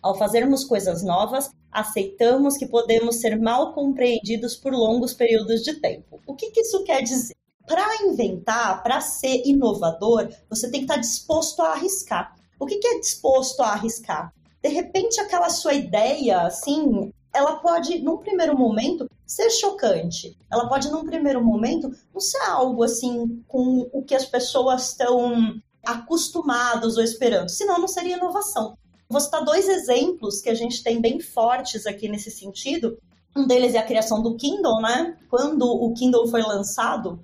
Ao 0.02 0.16
fazermos 0.16 0.64
coisas 0.64 1.02
novas, 1.02 1.50
aceitamos 1.70 2.56
que 2.56 2.66
podemos 2.66 3.16
ser 3.16 3.38
mal 3.40 3.72
compreendidos 3.72 4.56
por 4.56 4.72
longos 4.72 5.12
períodos 5.12 5.62
de 5.62 5.74
tempo. 5.80 6.20
O 6.26 6.34
que, 6.34 6.50
que 6.50 6.60
isso 6.60 6.82
quer 6.84 7.02
dizer? 7.02 7.34
Para 7.66 7.84
inventar, 8.04 8.82
para 8.82 9.00
ser 9.00 9.42
inovador, 9.44 10.28
você 10.48 10.70
tem 10.70 10.80
que 10.80 10.86
estar 10.86 11.00
disposto 11.00 11.60
a 11.60 11.72
arriscar. 11.72 12.36
O 12.58 12.66
que, 12.66 12.78
que 12.78 12.86
é 12.86 13.00
disposto 13.00 13.60
a 13.60 13.72
arriscar? 13.72 14.32
De 14.62 14.68
repente, 14.68 15.20
aquela 15.20 15.50
sua 15.50 15.74
ideia, 15.74 16.42
assim, 16.42 17.12
ela 17.36 17.56
pode, 17.56 17.98
num 17.98 18.16
primeiro 18.16 18.56
momento, 18.56 19.08
ser 19.26 19.50
chocante. 19.50 20.36
Ela 20.50 20.68
pode, 20.68 20.90
num 20.90 21.04
primeiro 21.04 21.44
momento, 21.44 21.90
não 22.12 22.20
ser 22.20 22.40
algo 22.48 22.82
assim 22.82 23.44
com 23.46 23.86
o 23.92 24.02
que 24.02 24.14
as 24.14 24.24
pessoas 24.24 24.90
estão 24.90 25.60
acostumadas 25.84 26.96
ou 26.96 27.04
esperando, 27.04 27.50
senão 27.50 27.78
não 27.78 27.86
seria 27.86 28.16
inovação. 28.16 28.76
Vou 29.08 29.20
citar 29.20 29.44
dois 29.44 29.68
exemplos 29.68 30.40
que 30.40 30.48
a 30.48 30.54
gente 30.54 30.82
tem 30.82 31.00
bem 31.00 31.20
fortes 31.20 31.86
aqui 31.86 32.08
nesse 32.08 32.30
sentido. 32.30 32.98
Um 33.36 33.46
deles 33.46 33.74
é 33.74 33.78
a 33.78 33.86
criação 33.86 34.22
do 34.22 34.34
Kindle, 34.36 34.80
né? 34.80 35.16
Quando 35.28 35.62
o 35.62 35.92
Kindle 35.92 36.26
foi 36.28 36.42
lançado, 36.42 37.20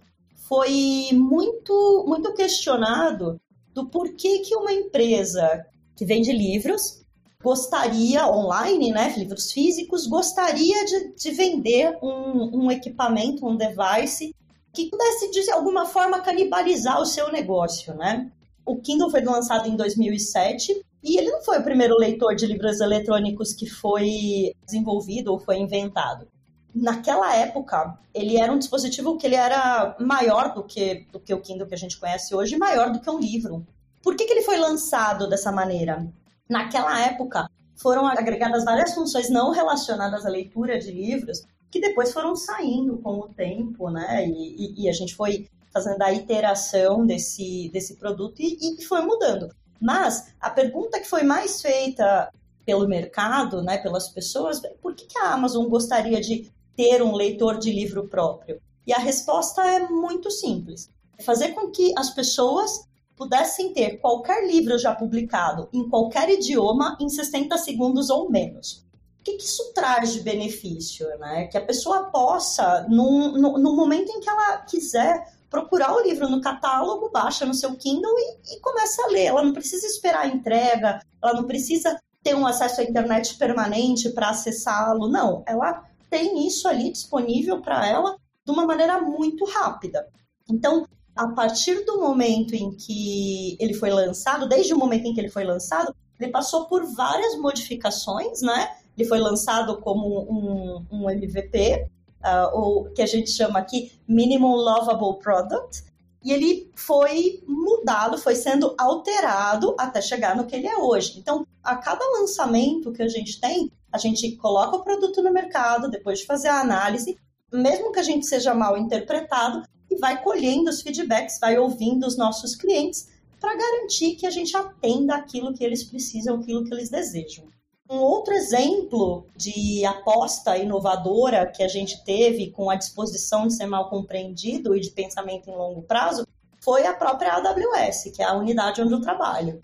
foi 0.46 1.08
muito, 1.12 2.04
muito 2.06 2.34
questionado 2.34 3.40
do 3.72 3.88
porquê 3.88 4.40
que 4.40 4.54
uma 4.54 4.72
empresa 4.72 5.64
que 5.96 6.04
vende 6.04 6.30
livros 6.30 7.01
gostaria, 7.42 8.26
online, 8.26 8.92
né, 8.92 9.14
livros 9.16 9.50
físicos, 9.50 10.06
gostaria 10.06 10.84
de, 10.84 11.14
de 11.14 11.30
vender 11.32 11.98
um, 12.02 12.64
um 12.64 12.70
equipamento, 12.70 13.46
um 13.46 13.56
device 13.56 14.34
que 14.72 14.88
pudesse, 14.88 15.30
de 15.30 15.50
alguma 15.50 15.84
forma, 15.84 16.20
canibalizar 16.20 17.00
o 17.00 17.06
seu 17.06 17.30
negócio, 17.30 17.94
né? 17.94 18.30
O 18.64 18.76
Kindle 18.76 19.10
foi 19.10 19.20
lançado 19.22 19.68
em 19.68 19.76
2007 19.76 20.82
e 21.02 21.18
ele 21.18 21.30
não 21.30 21.42
foi 21.42 21.58
o 21.58 21.64
primeiro 21.64 21.96
leitor 21.98 22.34
de 22.34 22.46
livros 22.46 22.80
eletrônicos 22.80 23.52
que 23.52 23.68
foi 23.68 24.54
desenvolvido 24.64 25.32
ou 25.32 25.38
foi 25.38 25.58
inventado. 25.58 26.26
Naquela 26.74 27.36
época, 27.36 27.98
ele 28.14 28.38
era 28.38 28.52
um 28.52 28.58
dispositivo 28.58 29.18
que 29.18 29.26
ele 29.26 29.34
era 29.34 29.94
maior 30.00 30.54
do 30.54 30.62
que, 30.62 31.06
do 31.12 31.20
que 31.20 31.34
o 31.34 31.40
Kindle 31.40 31.66
que 31.66 31.74
a 31.74 31.78
gente 31.78 31.98
conhece 31.98 32.34
hoje, 32.34 32.56
maior 32.56 32.90
do 32.90 33.00
que 33.00 33.10
um 33.10 33.18
livro. 33.18 33.66
Por 34.02 34.16
que, 34.16 34.24
que 34.24 34.32
ele 34.32 34.42
foi 34.42 34.56
lançado 34.56 35.28
dessa 35.28 35.52
maneira? 35.52 36.06
Naquela 36.48 37.00
época, 37.00 37.48
foram 37.76 38.06
agregadas 38.06 38.64
várias 38.64 38.94
funções 38.94 39.30
não 39.30 39.50
relacionadas 39.50 40.24
à 40.24 40.28
leitura 40.28 40.78
de 40.78 40.92
livros, 40.92 41.42
que 41.70 41.80
depois 41.80 42.12
foram 42.12 42.36
saindo 42.36 42.98
com 42.98 43.18
o 43.18 43.28
tempo, 43.28 43.90
né? 43.90 44.26
E, 44.26 44.82
e, 44.82 44.84
e 44.84 44.88
a 44.88 44.92
gente 44.92 45.14
foi 45.14 45.48
fazendo 45.72 46.02
a 46.02 46.12
iteração 46.12 47.06
desse, 47.06 47.70
desse 47.72 47.96
produto 47.96 48.40
e, 48.40 48.58
e, 48.60 48.84
foi 48.84 49.00
mudando. 49.00 49.48
Mas 49.80 50.32
a 50.38 50.50
pergunta 50.50 51.00
que 51.00 51.08
foi 51.08 51.22
mais 51.22 51.62
feita 51.62 52.30
pelo 52.64 52.86
mercado, 52.86 53.62
né, 53.62 53.78
pelas 53.78 54.08
pessoas, 54.08 54.60
por 54.80 54.94
que, 54.94 55.06
que 55.06 55.18
a 55.18 55.32
Amazon 55.32 55.66
gostaria 55.66 56.20
de 56.20 56.52
ter 56.76 57.02
um 57.02 57.14
leitor 57.14 57.58
de 57.58 57.72
livro 57.72 58.06
próprio? 58.06 58.60
E 58.86 58.92
a 58.92 58.98
resposta 58.98 59.62
é 59.62 59.88
muito 59.88 60.30
simples: 60.30 60.90
fazer 61.24 61.48
com 61.48 61.70
que 61.70 61.92
as 61.96 62.10
pessoas 62.10 62.86
pudessem 63.22 63.72
ter 63.72 63.98
qualquer 63.98 64.44
livro 64.44 64.76
já 64.76 64.92
publicado 64.92 65.68
em 65.72 65.88
qualquer 65.88 66.28
idioma 66.28 66.96
em 67.00 67.08
60 67.08 67.56
segundos 67.56 68.10
ou 68.10 68.28
menos. 68.28 68.84
O 69.20 69.22
que, 69.22 69.36
isso 69.36 69.72
traz 69.72 70.12
de 70.12 70.20
benefício? 70.20 71.06
Né? 71.20 71.46
Que 71.46 71.56
a 71.56 71.64
pessoa 71.64 72.10
possa, 72.10 72.84
num, 72.88 73.38
no, 73.38 73.58
no 73.58 73.76
momento 73.76 74.10
em 74.10 74.18
que 74.18 74.28
ela 74.28 74.56
quiser, 74.58 75.32
procurar 75.48 75.94
o 75.94 76.02
livro 76.02 76.28
no 76.28 76.40
catálogo, 76.40 77.10
baixa 77.10 77.46
no 77.46 77.54
seu 77.54 77.76
Kindle 77.76 78.12
e, 78.18 78.56
e 78.56 78.60
começa 78.60 79.04
a 79.04 79.10
ler. 79.12 79.26
Ela 79.26 79.44
não 79.44 79.52
precisa 79.52 79.86
esperar 79.86 80.22
a 80.22 80.26
entrega, 80.26 81.00
ela 81.22 81.34
não 81.34 81.44
precisa 81.44 81.96
ter 82.24 82.34
um 82.34 82.44
acesso 82.44 82.80
à 82.80 82.84
internet 82.84 83.36
permanente 83.36 84.10
para 84.10 84.30
acessá-lo. 84.30 85.06
Não, 85.06 85.44
ela 85.46 85.84
tem 86.10 86.44
isso 86.44 86.66
ali 86.66 86.90
disponível 86.90 87.62
para 87.62 87.86
ela 87.86 88.16
de 88.44 88.50
uma 88.50 88.66
maneira 88.66 89.00
muito 89.00 89.44
rápida. 89.44 90.08
Então, 90.50 90.84
a 91.14 91.28
partir 91.28 91.84
do 91.84 92.00
momento 92.00 92.54
em 92.54 92.70
que 92.70 93.56
ele 93.60 93.74
foi 93.74 93.90
lançado, 93.90 94.48
desde 94.48 94.72
o 94.72 94.78
momento 94.78 95.06
em 95.06 95.14
que 95.14 95.20
ele 95.20 95.28
foi 95.28 95.44
lançado, 95.44 95.94
ele 96.18 96.30
passou 96.30 96.66
por 96.66 96.84
várias 96.84 97.36
modificações, 97.36 98.40
né? 98.40 98.70
Ele 98.96 99.08
foi 99.08 99.18
lançado 99.18 99.78
como 99.80 100.20
um, 100.30 100.86
um 100.90 101.10
MVP, 101.10 101.86
uh, 102.22 102.56
ou 102.56 102.84
que 102.90 103.02
a 103.02 103.06
gente 103.06 103.30
chama 103.30 103.58
aqui 103.58 103.92
Minimum 104.06 104.54
Lovable 104.54 105.18
Product, 105.18 105.84
e 106.24 106.32
ele 106.32 106.70
foi 106.74 107.42
mudado, 107.46 108.16
foi 108.16 108.36
sendo 108.36 108.74
alterado 108.78 109.74
até 109.76 110.00
chegar 110.00 110.36
no 110.36 110.46
que 110.46 110.54
ele 110.54 110.68
é 110.68 110.76
hoje. 110.76 111.18
Então, 111.18 111.44
a 111.62 111.76
cada 111.76 112.04
lançamento 112.18 112.92
que 112.92 113.02
a 113.02 113.08
gente 113.08 113.40
tem, 113.40 113.70
a 113.90 113.98
gente 113.98 114.36
coloca 114.36 114.76
o 114.76 114.84
produto 114.84 115.20
no 115.20 115.32
mercado, 115.32 115.90
depois 115.90 116.20
de 116.20 116.26
fazer 116.26 116.48
a 116.48 116.60
análise, 116.60 117.18
mesmo 117.52 117.90
que 117.90 117.98
a 117.98 118.04
gente 118.04 118.24
seja 118.24 118.54
mal 118.54 118.78
interpretado, 118.78 119.62
e 119.92 119.98
vai 119.98 120.22
colhendo 120.22 120.70
os 120.70 120.82
feedbacks, 120.82 121.38
vai 121.38 121.58
ouvindo 121.58 122.06
os 122.06 122.16
nossos 122.16 122.54
clientes 122.56 123.08
para 123.40 123.56
garantir 123.56 124.14
que 124.14 124.26
a 124.26 124.30
gente 124.30 124.56
atenda 124.56 125.14
aquilo 125.14 125.52
que 125.52 125.64
eles 125.64 125.82
precisam, 125.82 126.36
aquilo 126.36 126.64
que 126.64 126.72
eles 126.72 126.88
desejam. 126.88 127.44
Um 127.90 127.98
outro 127.98 128.32
exemplo 128.32 129.26
de 129.36 129.84
aposta 129.84 130.56
inovadora 130.56 131.46
que 131.46 131.62
a 131.62 131.68
gente 131.68 132.02
teve 132.04 132.50
com 132.50 132.70
a 132.70 132.76
disposição 132.76 133.46
de 133.46 133.54
ser 133.54 133.66
mal 133.66 133.90
compreendido 133.90 134.74
e 134.74 134.80
de 134.80 134.90
pensamento 134.90 135.50
em 135.50 135.54
longo 135.54 135.82
prazo 135.82 136.26
foi 136.62 136.86
a 136.86 136.94
própria 136.94 137.34
AWS, 137.34 138.12
que 138.14 138.22
é 138.22 138.24
a 138.24 138.34
unidade 138.34 138.80
onde 138.80 138.94
eu 138.94 139.00
trabalho. 139.00 139.60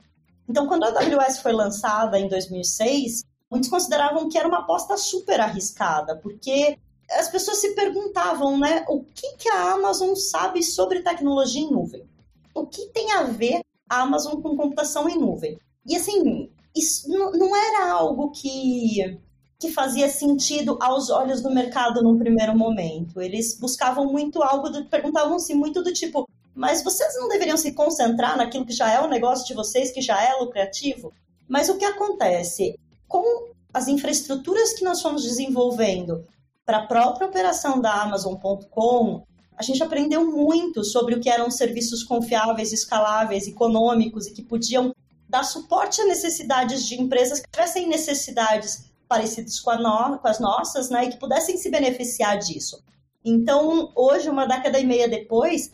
Então, 0.48 0.66
quando 0.66 0.84
a 0.84 0.88
AWS 0.88 1.38
foi 1.38 1.52
lançada 1.52 2.18
em 2.18 2.28
2006, 2.28 3.24
muitos 3.50 3.70
consideravam 3.70 4.28
que 4.28 4.36
era 4.36 4.48
uma 4.48 4.58
aposta 4.58 4.96
super 4.96 5.40
arriscada, 5.40 6.16
porque 6.16 6.76
as 7.10 7.28
pessoas 7.28 7.58
se 7.58 7.74
perguntavam, 7.74 8.58
né, 8.58 8.84
o 8.88 9.02
que, 9.02 9.36
que 9.36 9.48
a 9.48 9.72
Amazon 9.72 10.14
sabe 10.14 10.62
sobre 10.62 11.02
tecnologia 11.02 11.62
em 11.62 11.70
nuvem? 11.70 12.04
O 12.54 12.66
que 12.66 12.86
tem 12.86 13.12
a 13.12 13.22
ver 13.22 13.60
a 13.88 14.02
Amazon 14.02 14.40
com 14.40 14.56
computação 14.56 15.08
em 15.08 15.18
nuvem? 15.18 15.58
E 15.86 15.96
assim, 15.96 16.50
isso 16.76 17.08
não 17.08 17.56
era 17.56 17.90
algo 17.90 18.30
que, 18.30 19.18
que 19.58 19.70
fazia 19.70 20.08
sentido 20.08 20.76
aos 20.80 21.08
olhos 21.08 21.40
do 21.40 21.50
mercado 21.50 22.02
num 22.02 22.18
primeiro 22.18 22.56
momento. 22.56 23.22
Eles 23.22 23.58
buscavam 23.58 24.06
muito 24.06 24.42
algo, 24.42 24.68
perguntavam-se 24.84 25.54
muito 25.54 25.82
do 25.82 25.92
tipo, 25.92 26.28
mas 26.54 26.82
vocês 26.82 27.14
não 27.16 27.28
deveriam 27.28 27.56
se 27.56 27.72
concentrar 27.72 28.36
naquilo 28.36 28.66
que 28.66 28.72
já 28.72 28.92
é 28.92 29.00
o 29.00 29.08
negócio 29.08 29.46
de 29.46 29.54
vocês, 29.54 29.90
que 29.90 30.02
já 30.02 30.22
é 30.22 30.34
lucrativo? 30.34 31.12
Mas 31.48 31.68
o 31.68 31.78
que 31.78 31.84
acontece? 31.84 32.78
Com 33.06 33.48
as 33.72 33.88
infraestruturas 33.88 34.74
que 34.74 34.84
nós 34.84 35.00
fomos 35.00 35.22
desenvolvendo 35.22 36.26
para 36.68 36.80
a 36.80 36.86
própria 36.86 37.26
operação 37.26 37.80
da 37.80 38.02
Amazon.com, 38.02 39.24
a 39.56 39.62
gente 39.62 39.82
aprendeu 39.82 40.30
muito 40.30 40.84
sobre 40.84 41.14
o 41.14 41.20
que 41.20 41.30
eram 41.30 41.50
serviços 41.50 42.04
confiáveis, 42.04 42.74
escaláveis, 42.74 43.48
econômicos 43.48 44.26
e 44.26 44.34
que 44.34 44.42
podiam 44.42 44.94
dar 45.26 45.44
suporte 45.44 46.02
a 46.02 46.04
necessidades 46.04 46.84
de 46.84 47.00
empresas 47.00 47.40
que 47.40 47.50
tivessem 47.50 47.88
necessidades 47.88 48.84
parecidas 49.08 49.58
com, 49.60 49.74
no, 49.76 50.18
com 50.18 50.28
as 50.28 50.38
nossas, 50.38 50.90
né, 50.90 51.06
e 51.06 51.08
que 51.08 51.16
pudessem 51.16 51.56
se 51.56 51.70
beneficiar 51.70 52.36
disso. 52.38 52.84
Então, 53.24 53.90
hoje, 53.96 54.28
uma 54.28 54.44
década 54.44 54.78
e 54.78 54.84
meia 54.84 55.08
depois, 55.08 55.72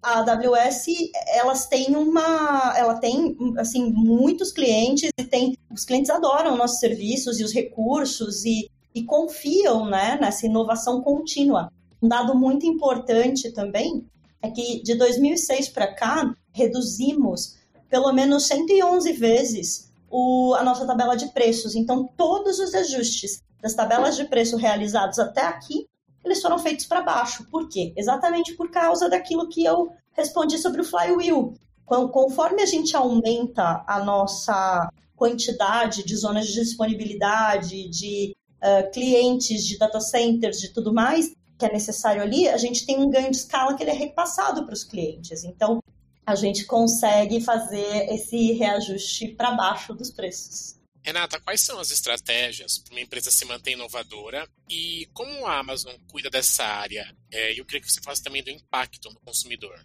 a 0.00 0.20
AWS 0.20 0.86
elas 1.26 1.66
têm 1.66 1.96
uma 1.96 2.72
ela 2.76 2.94
tem 3.00 3.36
assim 3.58 3.90
muitos 3.90 4.52
clientes 4.52 5.10
e 5.18 5.24
tem 5.24 5.56
os 5.68 5.84
clientes 5.84 6.10
adoram 6.10 6.56
nossos 6.56 6.78
serviços 6.78 7.40
e 7.40 7.42
os 7.42 7.52
recursos 7.52 8.44
e 8.44 8.70
e 8.96 9.04
confiam 9.04 9.84
né, 9.84 10.16
nessa 10.18 10.46
inovação 10.46 11.02
contínua. 11.02 11.70
Um 12.02 12.08
dado 12.08 12.34
muito 12.34 12.64
importante 12.64 13.52
também 13.52 14.06
é 14.40 14.50
que 14.50 14.82
de 14.82 14.94
2006 14.94 15.68
para 15.68 15.94
cá, 15.94 16.34
reduzimos 16.50 17.58
pelo 17.90 18.10
menos 18.10 18.46
111 18.46 19.12
vezes 19.12 19.92
o, 20.10 20.54
a 20.54 20.64
nossa 20.64 20.86
tabela 20.86 21.14
de 21.14 21.26
preços. 21.26 21.74
Então, 21.74 22.08
todos 22.16 22.58
os 22.58 22.74
ajustes 22.74 23.42
das 23.60 23.74
tabelas 23.74 24.16
de 24.16 24.24
preço 24.24 24.56
realizados 24.56 25.18
até 25.18 25.42
aqui, 25.42 25.86
eles 26.24 26.40
foram 26.40 26.58
feitos 26.58 26.86
para 26.86 27.02
baixo. 27.02 27.46
Por 27.50 27.68
quê? 27.68 27.92
Exatamente 27.98 28.54
por 28.54 28.70
causa 28.70 29.10
daquilo 29.10 29.50
que 29.50 29.62
eu 29.62 29.92
respondi 30.12 30.56
sobre 30.56 30.80
o 30.80 30.84
flywheel. 30.84 31.52
Conforme 31.84 32.62
a 32.62 32.66
gente 32.66 32.96
aumenta 32.96 33.84
a 33.86 34.02
nossa 34.02 34.90
quantidade 35.14 36.02
de 36.02 36.16
zonas 36.16 36.46
de 36.46 36.54
disponibilidade, 36.54 37.90
de 37.90 38.34
uh, 38.66 38.90
clientes 38.90 39.64
de 39.64 39.78
data 39.78 40.00
centers, 40.00 40.60
de 40.60 40.72
tudo 40.72 40.92
mais, 40.92 41.32
que 41.58 41.64
é 41.64 41.72
necessário 41.72 42.22
ali, 42.22 42.48
a 42.48 42.56
gente 42.56 42.84
tem 42.84 42.98
um 42.98 43.08
ganho 43.08 43.30
de 43.30 43.36
escala 43.36 43.76
que 43.76 43.82
ele 43.82 43.90
é 43.90 43.94
repassado 43.94 44.64
para 44.64 44.74
os 44.74 44.84
clientes. 44.84 45.44
Então, 45.44 45.80
a 46.26 46.34
gente 46.34 46.64
consegue 46.64 47.40
fazer 47.40 48.12
esse 48.12 48.52
reajuste 48.52 49.28
para 49.28 49.52
baixo 49.52 49.94
dos 49.94 50.10
preços. 50.10 50.76
Renata, 51.02 51.40
quais 51.40 51.60
são 51.60 51.78
as 51.78 51.92
estratégias 51.92 52.78
para 52.78 52.92
uma 52.92 53.00
empresa 53.00 53.30
se 53.30 53.44
manter 53.44 53.72
inovadora 53.72 54.48
e 54.68 55.08
como 55.14 55.46
a 55.46 55.60
Amazon 55.60 55.94
cuida 56.10 56.28
dessa 56.28 56.64
área? 56.64 57.14
É, 57.30 57.52
eu 57.52 57.64
queria 57.64 57.80
que 57.80 57.90
você 57.90 58.00
falasse 58.02 58.24
também 58.24 58.42
do 58.42 58.50
impacto 58.50 59.08
no 59.10 59.20
consumidor. 59.20 59.78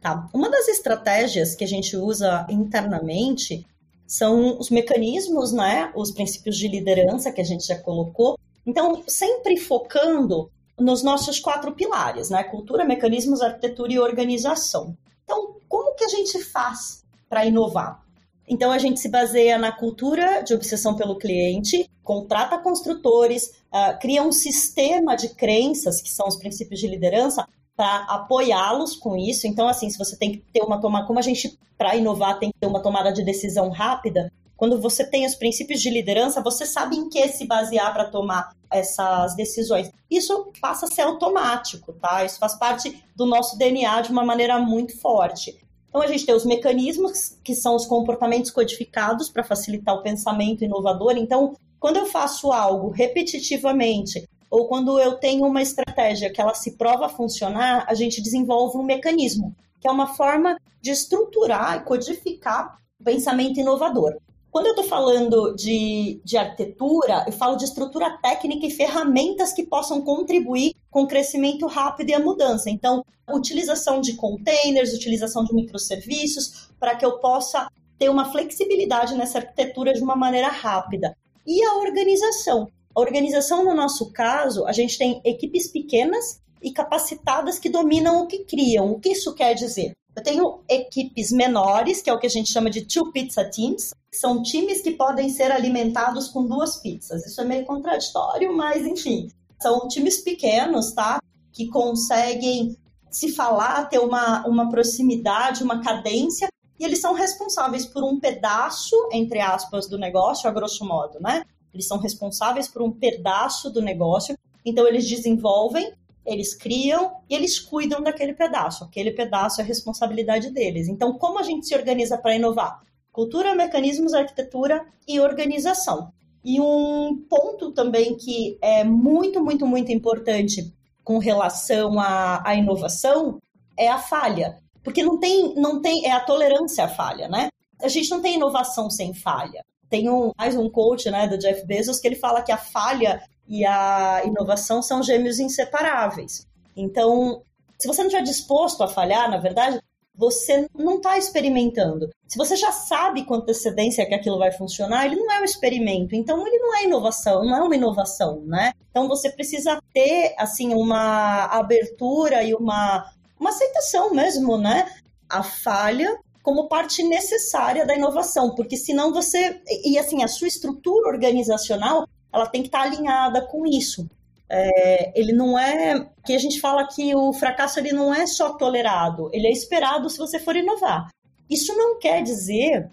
Tá. 0.00 0.26
Uma 0.32 0.50
das 0.50 0.68
estratégias 0.68 1.54
que 1.54 1.62
a 1.62 1.66
gente 1.66 1.94
usa 1.94 2.46
internamente 2.48 3.66
são 4.06 4.58
os 4.58 4.70
mecanismos, 4.70 5.52
né, 5.52 5.92
os 5.94 6.10
princípios 6.10 6.56
de 6.56 6.68
liderança 6.68 7.32
que 7.32 7.40
a 7.40 7.44
gente 7.44 7.66
já 7.66 7.78
colocou. 7.78 8.38
Então, 8.66 9.02
sempre 9.06 9.56
focando 9.56 10.50
nos 10.78 11.02
nossos 11.02 11.38
quatro 11.40 11.72
pilares, 11.72 12.30
né, 12.30 12.42
cultura, 12.44 12.84
mecanismos, 12.84 13.40
arquitetura 13.40 13.92
e 13.92 13.98
organização. 13.98 14.96
Então, 15.24 15.56
como 15.68 15.94
que 15.94 16.04
a 16.04 16.08
gente 16.08 16.42
faz 16.42 17.04
para 17.28 17.46
inovar? 17.46 18.02
Então, 18.46 18.70
a 18.70 18.78
gente 18.78 19.00
se 19.00 19.08
baseia 19.08 19.56
na 19.56 19.72
cultura 19.72 20.42
de 20.42 20.52
obsessão 20.52 20.94
pelo 20.94 21.16
cliente, 21.16 21.88
contrata 22.02 22.58
construtores, 22.58 23.48
uh, 23.72 23.98
cria 24.00 24.22
um 24.22 24.32
sistema 24.32 25.16
de 25.16 25.30
crenças, 25.30 26.02
que 26.02 26.10
são 26.10 26.26
os 26.26 26.36
princípios 26.36 26.80
de 26.80 26.88
liderança, 26.88 27.46
para 27.82 28.04
apoiá-los 28.04 28.94
com 28.94 29.16
isso. 29.16 29.44
Então, 29.48 29.66
assim, 29.66 29.90
se 29.90 29.98
você 29.98 30.16
tem 30.16 30.30
que 30.30 30.38
ter 30.52 30.62
uma 30.62 30.80
tomada, 30.80 31.04
como 31.04 31.18
a 31.18 31.22
gente, 31.22 31.58
para 31.76 31.96
inovar, 31.96 32.38
tem 32.38 32.52
que 32.52 32.60
ter 32.60 32.68
uma 32.68 32.80
tomada 32.80 33.12
de 33.12 33.24
decisão 33.24 33.70
rápida, 33.70 34.32
quando 34.56 34.80
você 34.80 35.04
tem 35.04 35.26
os 35.26 35.34
princípios 35.34 35.82
de 35.82 35.90
liderança, 35.90 36.40
você 36.40 36.64
sabe 36.64 36.94
em 36.94 37.08
que 37.08 37.26
se 37.26 37.44
basear 37.44 37.92
para 37.92 38.04
tomar 38.04 38.54
essas 38.70 39.34
decisões. 39.34 39.90
Isso 40.08 40.52
passa 40.60 40.86
a 40.86 40.88
ser 40.88 41.02
automático, 41.02 41.92
tá? 41.94 42.24
Isso 42.24 42.38
faz 42.38 42.54
parte 42.54 43.04
do 43.16 43.26
nosso 43.26 43.58
DNA 43.58 44.02
de 44.02 44.12
uma 44.12 44.24
maneira 44.24 44.60
muito 44.60 44.96
forte. 45.00 45.58
Então 45.88 46.00
a 46.00 46.06
gente 46.06 46.24
tem 46.24 46.36
os 46.36 46.44
mecanismos, 46.44 47.36
que 47.42 47.56
são 47.56 47.74
os 47.74 47.84
comportamentos 47.84 48.52
codificados 48.52 49.28
para 49.28 49.42
facilitar 49.42 49.96
o 49.96 50.02
pensamento 50.02 50.62
inovador. 50.62 51.16
Então, 51.16 51.56
quando 51.80 51.96
eu 51.96 52.06
faço 52.06 52.52
algo 52.52 52.90
repetitivamente, 52.90 54.24
ou 54.52 54.68
quando 54.68 55.00
eu 55.00 55.14
tenho 55.14 55.46
uma 55.46 55.62
estratégia 55.62 56.30
que 56.30 56.38
ela 56.38 56.52
se 56.52 56.72
prova 56.72 57.08
funcionar, 57.08 57.86
a 57.88 57.94
gente 57.94 58.20
desenvolve 58.20 58.76
um 58.76 58.82
mecanismo, 58.82 59.56
que 59.80 59.88
é 59.88 59.90
uma 59.90 60.08
forma 60.08 60.58
de 60.78 60.90
estruturar 60.90 61.78
e 61.78 61.84
codificar 61.84 62.76
o 63.00 63.04
pensamento 63.04 63.58
inovador. 63.58 64.14
Quando 64.50 64.66
eu 64.66 64.72
estou 64.72 64.84
falando 64.84 65.54
de, 65.56 66.20
de 66.22 66.36
arquitetura, 66.36 67.24
eu 67.26 67.32
falo 67.32 67.56
de 67.56 67.64
estrutura 67.64 68.18
técnica 68.18 68.66
e 68.66 68.70
ferramentas 68.70 69.54
que 69.54 69.62
possam 69.62 70.02
contribuir 70.02 70.74
com 70.90 71.04
o 71.04 71.08
crescimento 71.08 71.66
rápido 71.66 72.10
e 72.10 72.14
a 72.14 72.20
mudança. 72.20 72.68
Então, 72.68 73.02
utilização 73.32 74.02
de 74.02 74.12
containers, 74.16 74.92
utilização 74.92 75.44
de 75.46 75.54
microserviços, 75.54 76.68
para 76.78 76.94
que 76.94 77.06
eu 77.06 77.12
possa 77.12 77.68
ter 77.98 78.10
uma 78.10 78.30
flexibilidade 78.30 79.14
nessa 79.14 79.38
arquitetura 79.38 79.94
de 79.94 80.02
uma 80.02 80.14
maneira 80.14 80.48
rápida. 80.48 81.16
E 81.46 81.64
a 81.64 81.76
organização. 81.76 82.68
A 82.94 83.00
organização, 83.00 83.64
no 83.64 83.74
nosso 83.74 84.12
caso, 84.12 84.66
a 84.66 84.72
gente 84.72 84.98
tem 84.98 85.20
equipes 85.24 85.68
pequenas 85.68 86.40
e 86.62 86.70
capacitadas 86.70 87.58
que 87.58 87.68
dominam 87.68 88.22
o 88.22 88.26
que 88.26 88.44
criam. 88.44 88.92
O 88.92 89.00
que 89.00 89.10
isso 89.10 89.34
quer 89.34 89.54
dizer? 89.54 89.96
Eu 90.14 90.22
tenho 90.22 90.60
equipes 90.68 91.32
menores, 91.32 92.02
que 92.02 92.10
é 92.10 92.12
o 92.12 92.18
que 92.18 92.26
a 92.26 92.30
gente 92.30 92.52
chama 92.52 92.68
de 92.68 92.84
two 92.84 93.10
pizza 93.12 93.44
teams, 93.44 93.94
são 94.12 94.42
times 94.42 94.82
que 94.82 94.90
podem 94.90 95.30
ser 95.30 95.50
alimentados 95.50 96.28
com 96.28 96.46
duas 96.46 96.76
pizzas. 96.76 97.24
Isso 97.24 97.40
é 97.40 97.44
meio 97.44 97.64
contraditório, 97.64 98.54
mas 98.54 98.86
enfim, 98.86 99.30
são 99.60 99.88
times 99.88 100.18
pequenos, 100.18 100.92
tá? 100.92 101.18
Que 101.50 101.68
conseguem 101.68 102.76
se 103.10 103.32
falar, 103.32 103.88
ter 103.88 103.98
uma, 103.98 104.46
uma 104.46 104.68
proximidade, 104.68 105.64
uma 105.64 105.82
cadência, 105.82 106.48
e 106.78 106.84
eles 106.84 107.00
são 107.00 107.14
responsáveis 107.14 107.86
por 107.86 108.04
um 108.04 108.20
pedaço, 108.20 108.96
entre 109.12 109.40
aspas, 109.40 109.88
do 109.88 109.98
negócio, 109.98 110.48
a 110.48 110.52
grosso 110.52 110.84
modo, 110.84 111.18
né? 111.20 111.44
Eles 111.72 111.86
são 111.86 111.98
responsáveis 111.98 112.68
por 112.68 112.82
um 112.82 112.90
pedaço 112.90 113.70
do 113.70 113.80
negócio, 113.80 114.36
então 114.64 114.86
eles 114.86 115.08
desenvolvem, 115.08 115.92
eles 116.24 116.54
criam 116.54 117.12
e 117.28 117.34
eles 117.34 117.58
cuidam 117.58 118.02
daquele 118.02 118.32
pedaço. 118.32 118.84
Aquele 118.84 119.10
pedaço 119.10 119.60
é 119.60 119.64
responsabilidade 119.64 120.50
deles. 120.50 120.88
Então, 120.88 121.18
como 121.18 121.38
a 121.38 121.42
gente 121.42 121.66
se 121.66 121.74
organiza 121.74 122.16
para 122.16 122.36
inovar? 122.36 122.80
Cultura, 123.10 123.54
mecanismos, 123.54 124.14
arquitetura 124.14 124.86
e 125.06 125.20
organização. 125.20 126.12
E 126.44 126.60
um 126.60 127.24
ponto 127.28 127.72
também 127.72 128.16
que 128.16 128.58
é 128.60 128.82
muito, 128.84 129.42
muito, 129.42 129.66
muito 129.66 129.92
importante 129.92 130.72
com 131.04 131.18
relação 131.18 131.98
à, 131.98 132.42
à 132.48 132.54
inovação 132.54 133.38
é 133.76 133.88
a 133.88 133.98
falha. 133.98 134.58
Porque 134.82 135.02
não 135.02 135.18
tem, 135.18 135.54
não 135.54 135.80
tem, 135.80 136.04
é 136.06 136.12
a 136.12 136.20
tolerância 136.20 136.84
à 136.84 136.88
falha, 136.88 137.28
né? 137.28 137.48
A 137.80 137.88
gente 137.88 138.10
não 138.10 138.20
tem 138.20 138.34
inovação 138.34 138.90
sem 138.90 139.14
falha. 139.14 139.64
Tem 139.92 140.08
um, 140.08 140.32
mais 140.38 140.56
um 140.56 140.70
coach, 140.70 141.10
né, 141.10 141.28
do 141.28 141.36
Jeff 141.36 141.66
Bezos, 141.66 142.00
que 142.00 142.08
ele 142.08 142.16
fala 142.16 142.40
que 142.40 142.50
a 142.50 142.56
falha 142.56 143.22
e 143.46 143.62
a 143.62 144.22
inovação 144.24 144.80
são 144.80 145.02
gêmeos 145.02 145.38
inseparáveis. 145.38 146.46
Então, 146.74 147.42
se 147.78 147.86
você 147.86 148.00
não 148.00 148.08
estiver 148.08 148.24
disposto 148.24 148.82
a 148.82 148.88
falhar, 148.88 149.30
na 149.30 149.36
verdade, 149.36 149.78
você 150.14 150.66
não 150.74 150.96
está 150.96 151.18
experimentando. 151.18 152.08
Se 152.26 152.38
você 152.38 152.56
já 152.56 152.72
sabe 152.72 153.26
com 153.26 153.34
antecedência 153.34 154.06
que 154.06 154.14
aquilo 154.14 154.38
vai 154.38 154.50
funcionar, 154.50 155.04
ele 155.04 155.16
não 155.16 155.30
é 155.30 155.42
um 155.42 155.44
experimento. 155.44 156.16
Então, 156.16 156.46
ele 156.46 156.56
não 156.56 156.74
é 156.74 156.84
inovação, 156.84 157.44
não 157.44 157.54
é 157.54 157.60
uma 157.62 157.76
inovação, 157.76 158.40
né? 158.46 158.72
Então, 158.90 159.06
você 159.06 159.28
precisa 159.30 159.78
ter, 159.92 160.34
assim, 160.38 160.72
uma 160.72 161.44
abertura 161.48 162.42
e 162.42 162.54
uma, 162.54 163.12
uma 163.38 163.50
aceitação 163.50 164.14
mesmo, 164.14 164.56
né? 164.56 164.90
A 165.28 165.42
falha 165.42 166.18
como 166.42 166.68
parte 166.68 167.02
necessária 167.02 167.86
da 167.86 167.94
inovação, 167.94 168.54
porque 168.54 168.76
senão 168.76 169.12
você... 169.12 169.60
E, 169.84 169.98
assim, 169.98 170.22
a 170.22 170.28
sua 170.28 170.48
estrutura 170.48 171.08
organizacional, 171.08 172.06
ela 172.32 172.46
tem 172.46 172.62
que 172.62 172.68
estar 172.68 172.82
alinhada 172.82 173.46
com 173.46 173.66
isso. 173.66 174.08
É, 174.48 175.18
ele 175.18 175.32
não 175.32 175.58
é 175.58 176.06
que 176.26 176.34
a 176.34 176.38
gente 176.38 176.60
fala 176.60 176.86
que 176.86 177.14
o 177.14 177.32
fracasso 177.32 177.78
ele 177.78 177.92
não 177.92 178.12
é 178.12 178.26
só 178.26 178.52
tolerado, 178.52 179.30
ele 179.32 179.46
é 179.46 179.50
esperado 179.50 180.10
se 180.10 180.18
você 180.18 180.38
for 180.38 180.54
inovar. 180.54 181.08
Isso 181.48 181.74
não 181.74 181.98
quer 181.98 182.22
dizer 182.22 182.90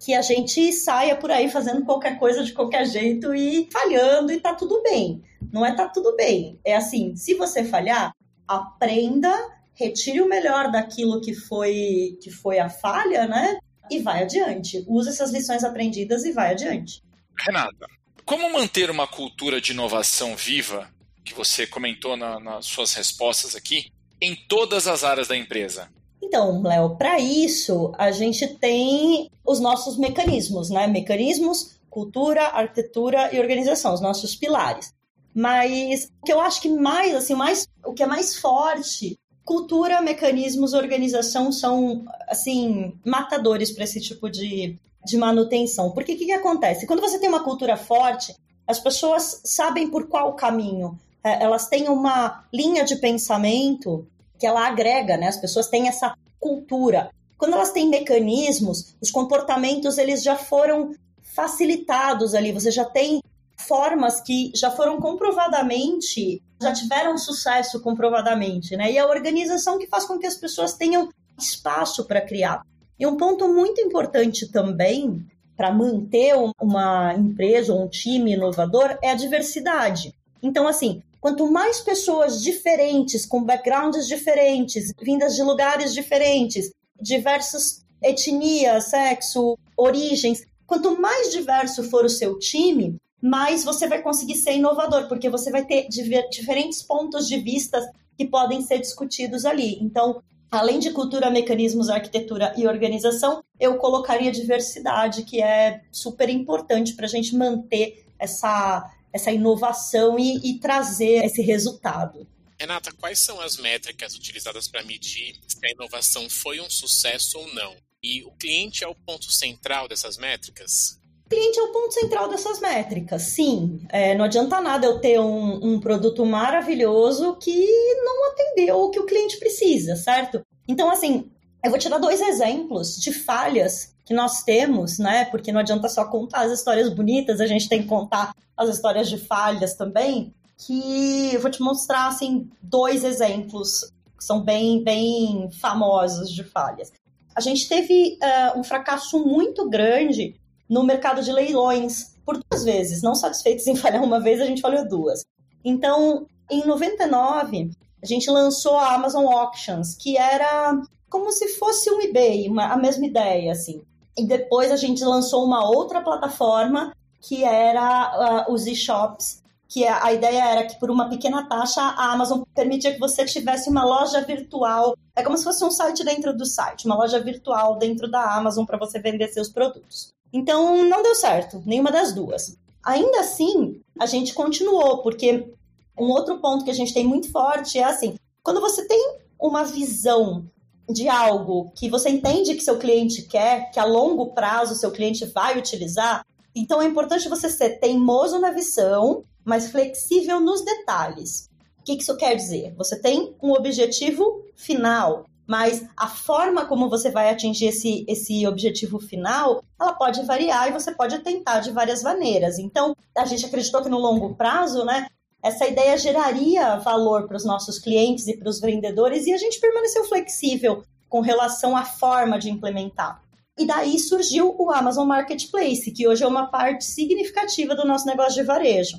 que 0.00 0.14
a 0.14 0.22
gente 0.22 0.72
saia 0.72 1.14
por 1.14 1.30
aí 1.30 1.48
fazendo 1.48 1.84
qualquer 1.84 2.18
coisa 2.18 2.42
de 2.42 2.52
qualquer 2.52 2.86
jeito 2.86 3.34
e 3.34 3.68
falhando 3.70 4.32
e 4.32 4.40
tá 4.40 4.54
tudo 4.54 4.82
bem. 4.82 5.22
Não 5.52 5.64
é 5.64 5.74
tá 5.74 5.86
tudo 5.86 6.16
bem. 6.16 6.58
É 6.64 6.74
assim, 6.74 7.14
se 7.14 7.34
você 7.34 7.62
falhar, 7.62 8.14
aprenda, 8.48 9.32
retire 9.74 10.20
o 10.20 10.28
melhor 10.28 10.70
daquilo 10.70 11.20
que 11.20 11.34
foi 11.34 12.18
que 12.20 12.30
foi 12.30 12.58
a 12.58 12.68
falha, 12.68 13.26
né? 13.26 13.58
E 13.90 13.98
vai 13.98 14.22
adiante. 14.22 14.84
Use 14.86 15.08
essas 15.08 15.30
lições 15.30 15.64
aprendidas 15.64 16.24
e 16.24 16.32
vai 16.32 16.52
adiante. 16.52 17.02
Renata, 17.38 17.86
como 18.24 18.52
manter 18.52 18.90
uma 18.90 19.06
cultura 19.06 19.60
de 19.60 19.72
inovação 19.72 20.36
viva 20.36 20.88
que 21.24 21.34
você 21.34 21.66
comentou 21.66 22.16
na, 22.16 22.38
nas 22.40 22.66
suas 22.66 22.94
respostas 22.94 23.54
aqui, 23.54 23.90
em 24.20 24.34
todas 24.34 24.86
as 24.86 25.04
áreas 25.04 25.28
da 25.28 25.36
empresa? 25.36 25.88
Então, 26.22 26.62
Léo, 26.62 26.96
para 26.96 27.18
isso 27.18 27.92
a 27.98 28.10
gente 28.12 28.46
tem 28.56 29.28
os 29.44 29.60
nossos 29.60 29.98
mecanismos, 29.98 30.70
né? 30.70 30.86
Mecanismos, 30.86 31.76
cultura, 31.90 32.46
arquitetura 32.46 33.34
e 33.34 33.40
organização, 33.40 33.92
os 33.92 34.00
nossos 34.00 34.36
pilares. 34.36 34.94
Mas 35.34 36.10
o 36.20 36.24
que 36.24 36.32
eu 36.32 36.40
acho 36.40 36.60
que 36.60 36.68
mais, 36.68 37.14
assim, 37.14 37.34
mais, 37.34 37.66
o 37.84 37.92
que 37.92 38.02
é 38.02 38.06
mais 38.06 38.38
forte, 38.38 39.18
cultura, 39.44 40.00
mecanismos, 40.00 40.72
organização 40.72 41.50
são, 41.50 42.04
assim, 42.28 42.94
matadores 43.04 43.70
para 43.70 43.84
esse 43.84 44.00
tipo 44.00 44.30
de, 44.30 44.78
de 45.04 45.16
manutenção. 45.16 45.90
Porque 45.90 46.14
o 46.14 46.16
que, 46.16 46.26
que 46.26 46.32
acontece? 46.32 46.86
Quando 46.86 47.00
você 47.00 47.18
tem 47.18 47.28
uma 47.28 47.42
cultura 47.42 47.76
forte, 47.76 48.34
as 48.66 48.78
pessoas 48.78 49.40
sabem 49.44 49.88
por 49.88 50.06
qual 50.06 50.34
caminho 50.34 50.98
é, 51.24 51.42
elas 51.42 51.68
têm 51.68 51.88
uma 51.88 52.44
linha 52.52 52.84
de 52.84 52.96
pensamento 52.96 54.06
que 54.38 54.46
ela 54.46 54.66
agrega, 54.66 55.16
né? 55.16 55.28
As 55.28 55.36
pessoas 55.36 55.68
têm 55.68 55.88
essa 55.88 56.14
cultura. 56.40 57.10
Quando 57.38 57.54
elas 57.54 57.70
têm 57.70 57.88
mecanismos, 57.88 58.94
os 59.00 59.10
comportamentos 59.10 59.98
eles 59.98 60.22
já 60.22 60.36
foram 60.36 60.94
facilitados 61.22 62.34
ali. 62.34 62.52
Você 62.52 62.70
já 62.70 62.84
tem 62.84 63.20
formas 63.56 64.20
que 64.20 64.50
já 64.54 64.70
foram 64.70 65.00
comprovadamente, 65.00 66.42
já 66.62 66.72
tiveram 66.72 67.18
sucesso 67.18 67.80
comprovadamente, 67.80 68.76
né? 68.76 68.92
E 68.92 68.98
a 68.98 69.06
organização 69.06 69.78
que 69.78 69.86
faz 69.86 70.04
com 70.04 70.18
que 70.18 70.26
as 70.26 70.36
pessoas 70.36 70.74
tenham 70.74 71.08
espaço 71.38 72.04
para 72.04 72.20
criar. 72.20 72.62
E 72.98 73.06
um 73.06 73.16
ponto 73.16 73.48
muito 73.48 73.80
importante 73.80 74.50
também 74.50 75.24
para 75.56 75.72
manter 75.72 76.34
uma 76.60 77.14
empresa 77.14 77.72
ou 77.72 77.84
um 77.84 77.88
time 77.88 78.32
inovador 78.32 78.98
é 79.02 79.10
a 79.10 79.14
diversidade. 79.14 80.14
Então, 80.42 80.66
assim, 80.66 81.02
Quanto 81.22 81.48
mais 81.48 81.78
pessoas 81.78 82.42
diferentes, 82.42 83.24
com 83.24 83.44
backgrounds 83.44 84.08
diferentes, 84.08 84.92
vindas 85.00 85.36
de 85.36 85.42
lugares 85.44 85.94
diferentes, 85.94 86.72
diversas 87.00 87.84
etnias, 88.02 88.86
sexo, 88.86 89.56
origens, 89.76 90.44
quanto 90.66 91.00
mais 91.00 91.30
diverso 91.30 91.84
for 91.84 92.04
o 92.04 92.10
seu 92.10 92.40
time, 92.40 92.96
mais 93.22 93.62
você 93.62 93.86
vai 93.86 94.02
conseguir 94.02 94.34
ser 94.34 94.54
inovador, 94.54 95.06
porque 95.06 95.30
você 95.30 95.50
vai 95.50 95.64
ter 95.64 95.88
diferentes 95.88 96.82
pontos 96.82 97.28
de 97.28 97.38
vista 97.38 97.80
que 98.18 98.26
podem 98.26 98.60
ser 98.60 98.78
discutidos 98.78 99.44
ali. 99.44 99.78
Então, 99.80 100.20
além 100.50 100.80
de 100.80 100.90
cultura, 100.90 101.30
mecanismos, 101.30 101.88
arquitetura 101.88 102.52
e 102.56 102.66
organização, 102.66 103.42
eu 103.60 103.76
colocaria 103.76 104.32
diversidade, 104.32 105.22
que 105.22 105.40
é 105.40 105.82
super 105.92 106.28
importante 106.28 106.94
para 106.94 107.06
a 107.06 107.08
gente 107.08 107.36
manter 107.36 108.04
essa 108.18 108.90
essa 109.12 109.30
inovação 109.30 110.18
e, 110.18 110.38
e 110.38 110.58
trazer 110.58 111.24
esse 111.24 111.42
resultado. 111.42 112.26
Renata, 112.58 112.92
quais 112.92 113.18
são 113.18 113.40
as 113.40 113.58
métricas 113.58 114.14
utilizadas 114.14 114.68
para 114.68 114.82
medir 114.82 115.36
se 115.46 115.58
a 115.66 115.70
inovação 115.70 116.30
foi 116.30 116.60
um 116.60 116.70
sucesso 116.70 117.38
ou 117.38 117.54
não? 117.54 117.76
E 118.02 118.22
o 118.24 118.30
cliente 118.32 118.82
é 118.82 118.88
o 118.88 118.94
ponto 118.94 119.30
central 119.30 119.86
dessas 119.86 120.16
métricas? 120.16 120.98
Cliente 121.32 121.58
é 121.58 121.62
o 121.62 121.72
ponto 121.72 121.94
central 121.94 122.28
dessas 122.28 122.60
métricas, 122.60 123.22
sim. 123.22 123.80
É, 123.88 124.14
não 124.14 124.26
adianta 124.26 124.60
nada 124.60 124.84
eu 124.84 124.98
ter 124.98 125.18
um, 125.18 125.60
um 125.64 125.80
produto 125.80 126.26
maravilhoso 126.26 127.36
que 127.36 127.66
não 128.04 128.30
atendeu 128.30 128.82
o 128.82 128.90
que 128.90 129.00
o 129.00 129.06
cliente 129.06 129.38
precisa, 129.38 129.96
certo? 129.96 130.44
Então, 130.68 130.90
assim, 130.90 131.30
eu 131.64 131.70
vou 131.70 131.78
te 131.78 131.88
dar 131.88 131.96
dois 131.96 132.20
exemplos 132.20 132.96
de 132.96 133.14
falhas 133.14 133.94
que 134.04 134.12
nós 134.12 134.42
temos, 134.42 134.98
né? 134.98 135.24
Porque 135.24 135.50
não 135.50 135.60
adianta 135.60 135.88
só 135.88 136.04
contar 136.04 136.42
as 136.42 136.52
histórias 136.52 136.92
bonitas, 136.92 137.40
a 137.40 137.46
gente 137.46 137.66
tem 137.66 137.80
que 137.80 137.88
contar 137.88 138.34
as 138.54 138.68
histórias 138.68 139.08
de 139.08 139.16
falhas 139.16 139.72
também. 139.72 140.34
Que 140.58 141.30
eu 141.32 141.40
vou 141.40 141.50
te 141.50 141.62
mostrar 141.62 142.08
assim 142.08 142.46
dois 142.62 143.04
exemplos 143.04 143.90
que 144.18 144.22
são 144.22 144.42
bem, 144.42 144.84
bem 144.84 145.48
famosos 145.62 146.30
de 146.30 146.44
falhas. 146.44 146.92
A 147.34 147.40
gente 147.40 147.66
teve 147.66 148.18
uh, 148.22 148.60
um 148.60 148.62
fracasso 148.62 149.18
muito 149.24 149.66
grande 149.70 150.38
no 150.72 150.82
mercado 150.82 151.22
de 151.22 151.30
leilões 151.30 152.14
por 152.24 152.42
duas 152.48 152.64
vezes. 152.64 153.02
Não 153.02 153.14
satisfeitos 153.14 153.66
em 153.66 153.76
falhar 153.76 154.02
uma 154.02 154.18
vez, 154.18 154.40
a 154.40 154.46
gente 154.46 154.62
falhou 154.62 154.88
duas. 154.88 155.22
Então, 155.62 156.26
em 156.50 156.64
99, 156.64 157.70
a 158.02 158.06
gente 158.06 158.30
lançou 158.30 158.78
a 158.78 158.94
Amazon 158.94 159.26
Auctions, 159.26 159.94
que 159.94 160.16
era 160.16 160.80
como 161.10 161.30
se 161.30 161.48
fosse 161.58 161.90
um 161.90 162.00
eBay, 162.00 162.48
uma, 162.48 162.72
a 162.72 162.76
mesma 162.78 163.04
ideia, 163.04 163.52
assim. 163.52 163.82
E 164.16 164.26
depois 164.26 164.72
a 164.72 164.76
gente 164.76 165.04
lançou 165.04 165.44
uma 165.44 165.68
outra 165.68 166.00
plataforma 166.00 166.94
que 167.20 167.44
era 167.44 168.46
uh, 168.48 168.52
os 168.52 168.66
e-shops, 168.66 169.42
que 169.68 169.86
a, 169.86 170.06
a 170.06 170.12
ideia 170.12 170.42
era 170.42 170.66
que 170.66 170.80
por 170.80 170.90
uma 170.90 171.08
pequena 171.10 171.46
taxa 171.46 171.82
a 171.82 172.12
Amazon 172.12 172.42
permitia 172.54 172.94
que 172.94 172.98
você 172.98 173.26
tivesse 173.26 173.68
uma 173.68 173.84
loja 173.84 174.22
virtual. 174.22 174.96
É 175.14 175.22
como 175.22 175.36
se 175.36 175.44
fosse 175.44 175.62
um 175.64 175.70
site 175.70 176.02
dentro 176.02 176.34
do 176.34 176.46
site, 176.46 176.86
uma 176.86 176.96
loja 176.96 177.20
virtual 177.20 177.76
dentro 177.76 178.10
da 178.10 178.34
Amazon 178.34 178.64
para 178.64 178.78
você 178.78 178.98
vender 178.98 179.28
seus 179.28 179.50
produtos. 179.50 180.14
Então 180.32 180.84
não 180.84 181.02
deu 181.02 181.14
certo, 181.14 181.62
nenhuma 181.66 181.90
das 181.90 182.12
duas. 182.14 182.56
Ainda 182.82 183.20
assim, 183.20 183.80
a 183.98 184.06
gente 184.06 184.34
continuou, 184.34 185.02
porque 185.02 185.52
um 185.98 186.06
outro 186.06 186.38
ponto 186.40 186.64
que 186.64 186.70
a 186.70 186.74
gente 186.74 186.94
tem 186.94 187.06
muito 187.06 187.30
forte 187.30 187.78
é 187.78 187.84
assim: 187.84 188.14
quando 188.42 188.60
você 188.60 188.86
tem 188.86 189.18
uma 189.38 189.64
visão 189.64 190.44
de 190.88 191.08
algo 191.08 191.70
que 191.76 191.88
você 191.88 192.08
entende 192.08 192.54
que 192.54 192.64
seu 192.64 192.78
cliente 192.78 193.22
quer, 193.22 193.70
que 193.70 193.78
a 193.78 193.84
longo 193.84 194.32
prazo 194.32 194.74
seu 194.74 194.90
cliente 194.90 195.24
vai 195.26 195.58
utilizar, 195.58 196.24
então 196.54 196.82
é 196.82 196.86
importante 196.86 197.28
você 197.28 197.48
ser 197.48 197.78
teimoso 197.78 198.38
na 198.38 198.50
visão, 198.50 199.24
mas 199.44 199.70
flexível 199.70 200.40
nos 200.40 200.64
detalhes. 200.64 201.48
O 201.78 201.84
que 201.84 201.94
isso 201.94 202.16
quer 202.16 202.36
dizer? 202.36 202.74
Você 202.76 202.98
tem 203.00 203.34
um 203.42 203.52
objetivo 203.52 204.44
final, 204.54 205.24
mas 205.46 205.84
a 205.96 206.08
forma 206.08 206.66
como 206.66 206.88
você 206.88 207.10
vai 207.10 207.30
atingir 207.30 207.66
esse, 207.66 208.04
esse 208.08 208.46
objetivo 208.46 208.98
final, 208.98 209.62
ela 209.80 209.92
pode 209.92 210.22
variar 210.24 210.68
e 210.68 210.72
você 210.72 210.92
pode 210.92 211.18
tentar 211.20 211.60
de 211.60 211.70
várias 211.70 212.02
maneiras. 212.02 212.58
Então, 212.58 212.94
a 213.16 213.24
gente 213.24 213.44
acreditou 213.44 213.82
que 213.82 213.88
no 213.88 213.98
longo 213.98 214.34
prazo, 214.34 214.84
né, 214.84 215.06
essa 215.42 215.66
ideia 215.66 215.98
geraria 215.98 216.76
valor 216.76 217.26
para 217.26 217.36
os 217.36 217.44
nossos 217.44 217.78
clientes 217.78 218.28
e 218.28 218.36
para 218.36 218.48
os 218.48 218.60
vendedores 218.60 219.26
e 219.26 219.32
a 219.32 219.36
gente 219.36 219.60
permaneceu 219.60 220.04
flexível 220.04 220.84
com 221.08 221.20
relação 221.20 221.76
à 221.76 221.84
forma 221.84 222.38
de 222.38 222.48
implementar. 222.48 223.20
E 223.58 223.66
daí 223.66 223.98
surgiu 223.98 224.54
o 224.58 224.70
Amazon 224.70 225.06
Marketplace, 225.06 225.90
que 225.90 226.08
hoje 226.08 226.22
é 226.22 226.26
uma 226.26 226.46
parte 226.46 226.84
significativa 226.84 227.74
do 227.74 227.86
nosso 227.86 228.06
negócio 228.06 228.34
de 228.34 228.44
varejo. 228.44 228.98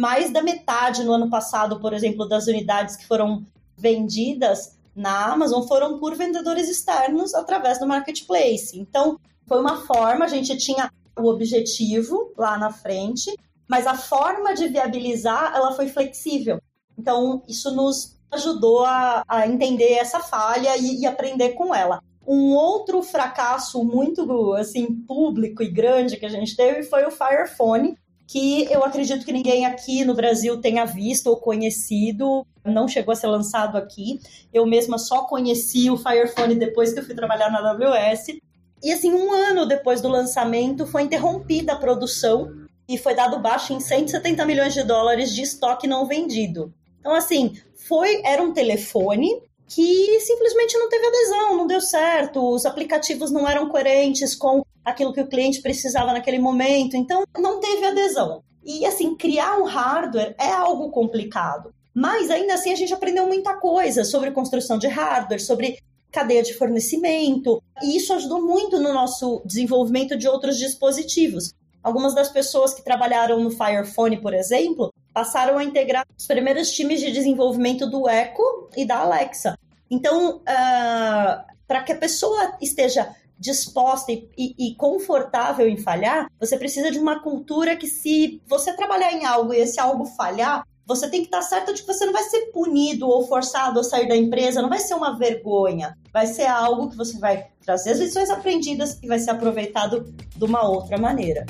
Mais 0.00 0.30
da 0.30 0.42
metade 0.42 1.04
no 1.04 1.12
ano 1.12 1.30
passado, 1.30 1.80
por 1.80 1.94
exemplo, 1.94 2.28
das 2.28 2.48
unidades 2.48 2.96
que 2.96 3.06
foram 3.06 3.46
vendidas 3.76 4.77
na 4.98 5.32
Amazon 5.32 5.62
foram 5.62 6.00
por 6.00 6.16
vendedores 6.16 6.68
externos 6.68 7.32
através 7.32 7.78
do 7.78 7.86
Marketplace. 7.86 8.76
Então, 8.76 9.16
foi 9.46 9.60
uma 9.60 9.76
forma, 9.82 10.24
a 10.24 10.28
gente 10.28 10.56
tinha 10.56 10.90
o 11.16 11.28
objetivo 11.28 12.32
lá 12.36 12.58
na 12.58 12.72
frente, 12.72 13.32
mas 13.68 13.86
a 13.86 13.94
forma 13.94 14.54
de 14.54 14.66
viabilizar 14.66 15.54
ela 15.54 15.72
foi 15.72 15.88
flexível. 15.88 16.60
Então, 16.98 17.44
isso 17.46 17.72
nos 17.76 18.18
ajudou 18.32 18.84
a, 18.84 19.22
a 19.28 19.46
entender 19.46 19.92
essa 19.92 20.18
falha 20.18 20.76
e, 20.76 21.02
e, 21.02 21.06
aprender 21.06 21.50
com 21.50 21.72
ela. 21.72 22.02
Um 22.26 22.52
outro 22.52 23.00
fracasso 23.00 23.84
muito 23.84 24.52
assim 24.54 24.92
público 25.06 25.62
e 25.62 25.70
grande 25.70 26.16
que 26.16 26.26
a 26.26 26.28
gente 26.28 26.56
teve 26.56 26.82
foi 26.82 27.06
o 27.06 27.10
Fire 27.12 27.48
Phone, 27.56 27.96
que 28.28 28.70
eu 28.70 28.84
acredito 28.84 29.24
que 29.24 29.32
ninguém 29.32 29.64
aqui 29.64 30.04
no 30.04 30.14
Brasil 30.14 30.60
tenha 30.60 30.84
visto 30.84 31.28
ou 31.28 31.38
conhecido, 31.38 32.46
não 32.62 32.86
chegou 32.86 33.12
a 33.12 33.16
ser 33.16 33.26
lançado 33.26 33.78
aqui. 33.78 34.20
Eu 34.52 34.66
mesma 34.66 34.98
só 34.98 35.22
conheci 35.22 35.90
o 35.90 35.96
Fire 35.96 36.28
Phone 36.28 36.54
depois 36.54 36.92
que 36.92 37.00
eu 37.00 37.04
fui 37.04 37.14
trabalhar 37.14 37.50
na 37.50 37.58
AWS. 37.60 38.38
E 38.84 38.92
assim, 38.92 39.14
um 39.14 39.32
ano 39.32 39.64
depois 39.64 40.02
do 40.02 40.08
lançamento, 40.08 40.86
foi 40.86 41.02
interrompida 41.02 41.72
a 41.72 41.76
produção 41.76 42.52
e 42.86 42.98
foi 42.98 43.14
dado 43.14 43.38
baixo 43.38 43.72
em 43.72 43.80
170 43.80 44.44
milhões 44.44 44.74
de 44.74 44.82
dólares 44.82 45.34
de 45.34 45.40
estoque 45.40 45.86
não 45.86 46.06
vendido. 46.06 46.70
Então, 47.00 47.14
assim, 47.14 47.54
foi 47.74 48.20
era 48.26 48.42
um 48.42 48.52
telefone 48.52 49.42
que 49.66 50.20
simplesmente 50.20 50.76
não 50.76 50.88
teve 50.90 51.06
adesão, 51.06 51.56
não 51.56 51.66
deu 51.66 51.80
certo, 51.80 52.54
os 52.54 52.66
aplicativos 52.66 53.30
não 53.30 53.48
eram 53.48 53.68
coerentes 53.70 54.34
com 54.34 54.62
aquilo 54.90 55.12
que 55.12 55.20
o 55.20 55.28
cliente 55.28 55.60
precisava 55.60 56.12
naquele 56.12 56.38
momento, 56.38 56.96
então 56.96 57.24
não 57.38 57.60
teve 57.60 57.86
adesão. 57.86 58.42
E 58.64 58.84
assim, 58.84 59.14
criar 59.16 59.58
um 59.58 59.64
hardware 59.64 60.34
é 60.38 60.50
algo 60.50 60.90
complicado. 60.90 61.72
Mas 61.94 62.30
ainda 62.30 62.54
assim 62.54 62.72
a 62.72 62.76
gente 62.76 62.92
aprendeu 62.92 63.26
muita 63.26 63.56
coisa 63.56 64.04
sobre 64.04 64.30
construção 64.30 64.78
de 64.78 64.86
hardware, 64.86 65.40
sobre 65.40 65.78
cadeia 66.10 66.42
de 66.42 66.54
fornecimento, 66.54 67.62
e 67.82 67.96
isso 67.96 68.12
ajudou 68.14 68.40
muito 68.40 68.78
no 68.78 68.92
nosso 68.92 69.42
desenvolvimento 69.44 70.16
de 70.16 70.28
outros 70.28 70.58
dispositivos. 70.58 71.54
Algumas 71.82 72.14
das 72.14 72.28
pessoas 72.28 72.74
que 72.74 72.84
trabalharam 72.84 73.40
no 73.40 73.50
Fire 73.50 73.86
Phone, 73.86 74.20
por 74.20 74.34
exemplo, 74.34 74.92
passaram 75.12 75.58
a 75.58 75.64
integrar 75.64 76.06
os 76.16 76.26
primeiros 76.26 76.70
times 76.70 77.00
de 77.00 77.10
desenvolvimento 77.10 77.86
do 77.86 78.08
Echo 78.08 78.68
e 78.76 78.84
da 78.84 78.98
Alexa. 78.98 79.58
Então, 79.90 80.36
uh, 80.36 81.44
para 81.66 81.82
que 81.82 81.92
a 81.92 81.96
pessoa 81.96 82.56
esteja 82.60 83.14
disposta 83.38 84.12
e, 84.12 84.28
e, 84.36 84.54
e, 84.58 84.74
confortável 84.74 85.68
em 85.68 85.76
falhar, 85.76 86.30
você 86.40 86.58
precisa 86.58 86.90
de 86.90 86.98
uma 86.98 87.20
cultura 87.20 87.76
que, 87.76 87.86
se 87.86 88.42
você 88.46 88.74
trabalhar 88.74 89.12
em 89.12 89.24
algo 89.24 89.54
e 89.54 89.58
esse 89.58 89.78
algo 89.78 90.04
falhar, 90.04 90.64
você 90.84 91.08
tem 91.08 91.20
que 91.20 91.26
estar 91.26 91.42
certo 91.42 91.74
de 91.74 91.82
que 91.82 91.86
você 91.86 92.06
não 92.06 92.14
vai 92.14 92.22
ser 92.24 92.46
punido 92.46 93.06
ou 93.06 93.26
forçado 93.26 93.78
a 93.78 93.84
sair 93.84 94.08
da 94.08 94.16
empresa, 94.16 94.62
não 94.62 94.70
vai 94.70 94.78
ser 94.78 94.94
uma 94.94 95.18
vergonha, 95.18 95.94
vai 96.10 96.26
ser 96.26 96.46
algo 96.46 96.88
que 96.88 96.96
você 96.96 97.18
vai 97.18 97.46
trazer 97.62 97.90
as 97.90 97.98
lições 97.98 98.30
aprendidas 98.30 98.98
e 99.02 99.06
vai 99.06 99.18
ser 99.18 99.30
aproveitado 99.30 100.12
de 100.34 100.44
uma 100.44 100.66
outra 100.66 100.96
maneira. 100.96 101.44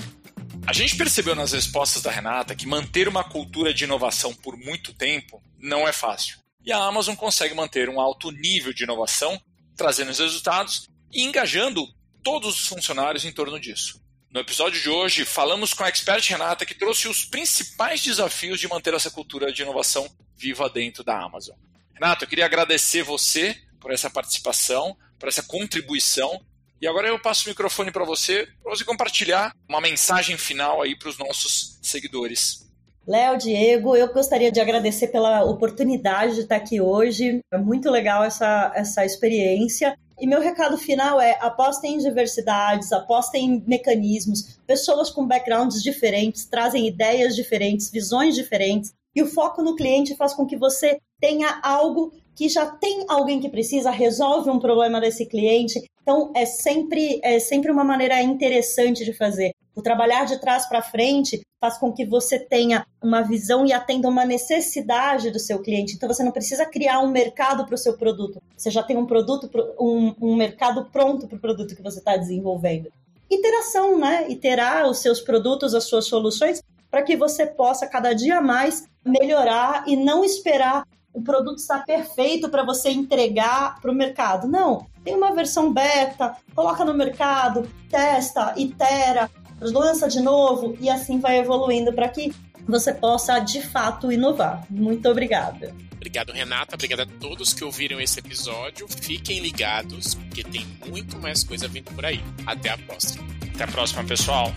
A 0.66 0.72
gente 0.72 0.96
percebeu 0.96 1.36
nas 1.36 1.52
respostas 1.52 2.02
da 2.02 2.10
Renata 2.10 2.54
que 2.54 2.66
manter 2.66 3.08
uma 3.08 3.22
cultura 3.22 3.72
de 3.72 3.84
inovação 3.84 4.34
por 4.34 4.56
muito 4.56 4.92
tempo 4.92 5.40
não 5.56 5.86
é 5.86 5.92
fácil. 5.92 6.38
E 6.64 6.72
a 6.72 6.78
Amazon 6.84 7.14
consegue 7.14 7.54
manter 7.54 7.88
um 7.88 8.00
alto 8.00 8.30
nível 8.32 8.74
de 8.74 8.82
inovação, 8.82 9.40
trazendo 9.76 10.10
os 10.10 10.18
resultados 10.18 10.88
e 11.12 11.22
engajando 11.22 11.86
todos 12.22 12.60
os 12.60 12.66
funcionários 12.66 13.24
em 13.24 13.32
torno 13.32 13.58
disso. 13.58 14.02
No 14.30 14.40
episódio 14.40 14.80
de 14.80 14.90
hoje, 14.90 15.24
falamos 15.24 15.72
com 15.72 15.84
a 15.84 15.88
expert 15.88 16.28
Renata 16.28 16.66
que 16.66 16.74
trouxe 16.74 17.08
os 17.08 17.24
principais 17.24 18.02
desafios 18.02 18.60
de 18.60 18.68
manter 18.68 18.92
essa 18.92 19.10
cultura 19.10 19.52
de 19.52 19.62
inovação 19.62 20.08
viva 20.36 20.68
dentro 20.68 21.02
da 21.02 21.18
Amazon. 21.18 21.56
Renata, 21.94 22.24
eu 22.24 22.28
queria 22.28 22.44
agradecer 22.44 23.02
você 23.02 23.56
por 23.80 23.90
essa 23.90 24.10
participação, 24.10 24.96
por 25.18 25.28
essa 25.28 25.42
contribuição 25.42 26.44
e 26.80 26.86
agora 26.86 27.08
eu 27.08 27.18
passo 27.18 27.46
o 27.46 27.48
microfone 27.48 27.90
para 27.90 28.04
você, 28.04 28.46
para 28.62 28.70
você 28.70 28.84
compartilhar 28.84 29.52
uma 29.68 29.80
mensagem 29.80 30.36
final 30.38 30.80
aí 30.80 30.96
para 30.96 31.08
os 31.08 31.18
nossos 31.18 31.78
seguidores. 31.82 32.68
Léo, 33.04 33.36
Diego, 33.36 33.96
eu 33.96 34.12
gostaria 34.12 34.52
de 34.52 34.60
agradecer 34.60 35.08
pela 35.08 35.42
oportunidade 35.42 36.34
de 36.34 36.40
estar 36.42 36.56
aqui 36.56 36.80
hoje. 36.80 37.40
É 37.52 37.58
muito 37.58 37.90
legal 37.90 38.22
essa, 38.22 38.70
essa 38.76 39.04
experiência. 39.04 39.98
E 40.20 40.26
meu 40.26 40.40
recado 40.40 40.76
final 40.76 41.20
é: 41.20 41.38
apostem 41.40 41.94
em 41.94 41.98
diversidades, 41.98 42.92
apostem 42.92 43.46
em 43.46 43.64
mecanismos. 43.66 44.58
Pessoas 44.66 45.10
com 45.10 45.26
backgrounds 45.26 45.82
diferentes 45.82 46.44
trazem 46.44 46.86
ideias 46.86 47.36
diferentes, 47.36 47.90
visões 47.90 48.34
diferentes. 48.34 48.92
E 49.14 49.22
o 49.22 49.26
foco 49.26 49.62
no 49.62 49.76
cliente 49.76 50.16
faz 50.16 50.34
com 50.34 50.46
que 50.46 50.56
você 50.56 50.98
tenha 51.20 51.60
algo 51.62 52.12
que 52.34 52.48
já 52.48 52.66
tem 52.66 53.04
alguém 53.08 53.40
que 53.40 53.48
precisa, 53.48 53.90
resolve 53.90 54.48
um 54.48 54.60
problema 54.60 55.00
desse 55.00 55.26
cliente. 55.26 55.82
Então, 56.02 56.30
é 56.34 56.46
sempre, 56.46 57.20
é 57.22 57.40
sempre 57.40 57.70
uma 57.70 57.82
maneira 57.84 58.22
interessante 58.22 59.04
de 59.04 59.12
fazer. 59.12 59.52
O 59.78 59.82
trabalhar 59.82 60.24
de 60.24 60.40
trás 60.40 60.66
para 60.66 60.82
frente 60.82 61.40
faz 61.60 61.78
com 61.78 61.92
que 61.92 62.04
você 62.04 62.36
tenha 62.36 62.84
uma 63.00 63.22
visão 63.22 63.64
e 63.64 63.72
atenda 63.72 64.08
uma 64.08 64.24
necessidade 64.24 65.30
do 65.30 65.38
seu 65.38 65.62
cliente. 65.62 65.94
Então, 65.94 66.08
você 66.08 66.24
não 66.24 66.32
precisa 66.32 66.66
criar 66.66 66.98
um 66.98 67.12
mercado 67.12 67.64
para 67.64 67.76
o 67.76 67.78
seu 67.78 67.96
produto. 67.96 68.42
Você 68.56 68.72
já 68.72 68.82
tem 68.82 68.96
um 68.96 69.06
produto, 69.06 69.48
um, 69.78 70.12
um 70.20 70.34
mercado 70.34 70.86
pronto 70.86 71.28
para 71.28 71.36
o 71.36 71.40
produto 71.40 71.76
que 71.76 71.82
você 71.82 72.00
está 72.00 72.16
desenvolvendo. 72.16 72.90
Iteração, 73.30 73.96
né? 73.96 74.28
Iterar 74.28 74.84
os 74.90 74.98
seus 74.98 75.20
produtos, 75.20 75.76
as 75.76 75.84
suas 75.84 76.06
soluções, 76.06 76.60
para 76.90 77.04
que 77.04 77.16
você 77.16 77.46
possa 77.46 77.86
cada 77.86 78.12
dia 78.12 78.40
mais 78.40 78.84
melhorar 79.06 79.84
e 79.86 79.94
não 79.94 80.24
esperar 80.24 80.82
o 81.12 81.22
produto 81.22 81.58
está 81.58 81.80
perfeito 81.80 82.48
para 82.48 82.64
você 82.64 82.90
entregar 82.90 83.80
para 83.80 83.90
o 83.90 83.94
mercado. 83.94 84.46
Não, 84.46 84.86
tem 85.02 85.16
uma 85.16 85.34
versão 85.34 85.72
beta, 85.72 86.36
coloca 86.54 86.84
no 86.84 86.94
mercado, 86.94 87.68
testa, 87.90 88.54
itera, 88.56 89.30
lança 89.60 90.08
de 90.08 90.20
novo 90.20 90.76
e 90.80 90.88
assim 90.88 91.18
vai 91.18 91.38
evoluindo 91.38 91.92
para 91.92 92.08
que 92.08 92.32
você 92.66 92.92
possa 92.92 93.38
de 93.38 93.62
fato 93.62 94.12
inovar. 94.12 94.64
Muito 94.70 95.08
obrigada. 95.08 95.74
Obrigado, 95.96 96.32
Renata. 96.32 96.74
Obrigado 96.74 97.00
a 97.00 97.06
todos 97.06 97.52
que 97.52 97.64
ouviram 97.64 98.00
esse 98.00 98.20
episódio. 98.20 98.86
Fiquem 98.88 99.40
ligados, 99.40 100.14
porque 100.14 100.44
tem 100.44 100.66
muito 100.86 101.18
mais 101.18 101.42
coisa 101.42 101.66
vindo 101.66 101.92
por 101.92 102.04
aí. 102.04 102.22
Até 102.46 102.70
a 102.70 102.78
próxima. 102.78 103.24
Até 103.54 103.64
a 103.64 103.68
próxima, 103.68 104.04
pessoal. 104.04 104.52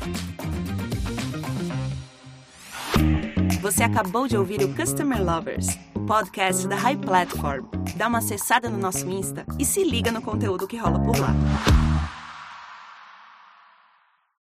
Você 3.62 3.84
acabou 3.84 4.28
de 4.28 4.38
ouvir 4.38 4.62
o 4.64 4.76
Customer 4.76 5.24
Lovers 5.24 5.68
podcast 6.12 6.68
da 6.68 6.76
High 6.76 6.98
Platform. 6.98 7.66
Dá 7.96 8.08
uma 8.08 8.18
acessada 8.18 8.70
no 8.70 8.78
nosso 8.78 9.10
Insta 9.10 9.46
e 9.58 9.64
se 9.64 9.82
liga 9.84 10.12
no 10.12 10.22
conteúdo 10.22 10.68
que 10.68 10.76
rola 10.76 11.00
por 11.00 11.18
lá. 11.18 11.34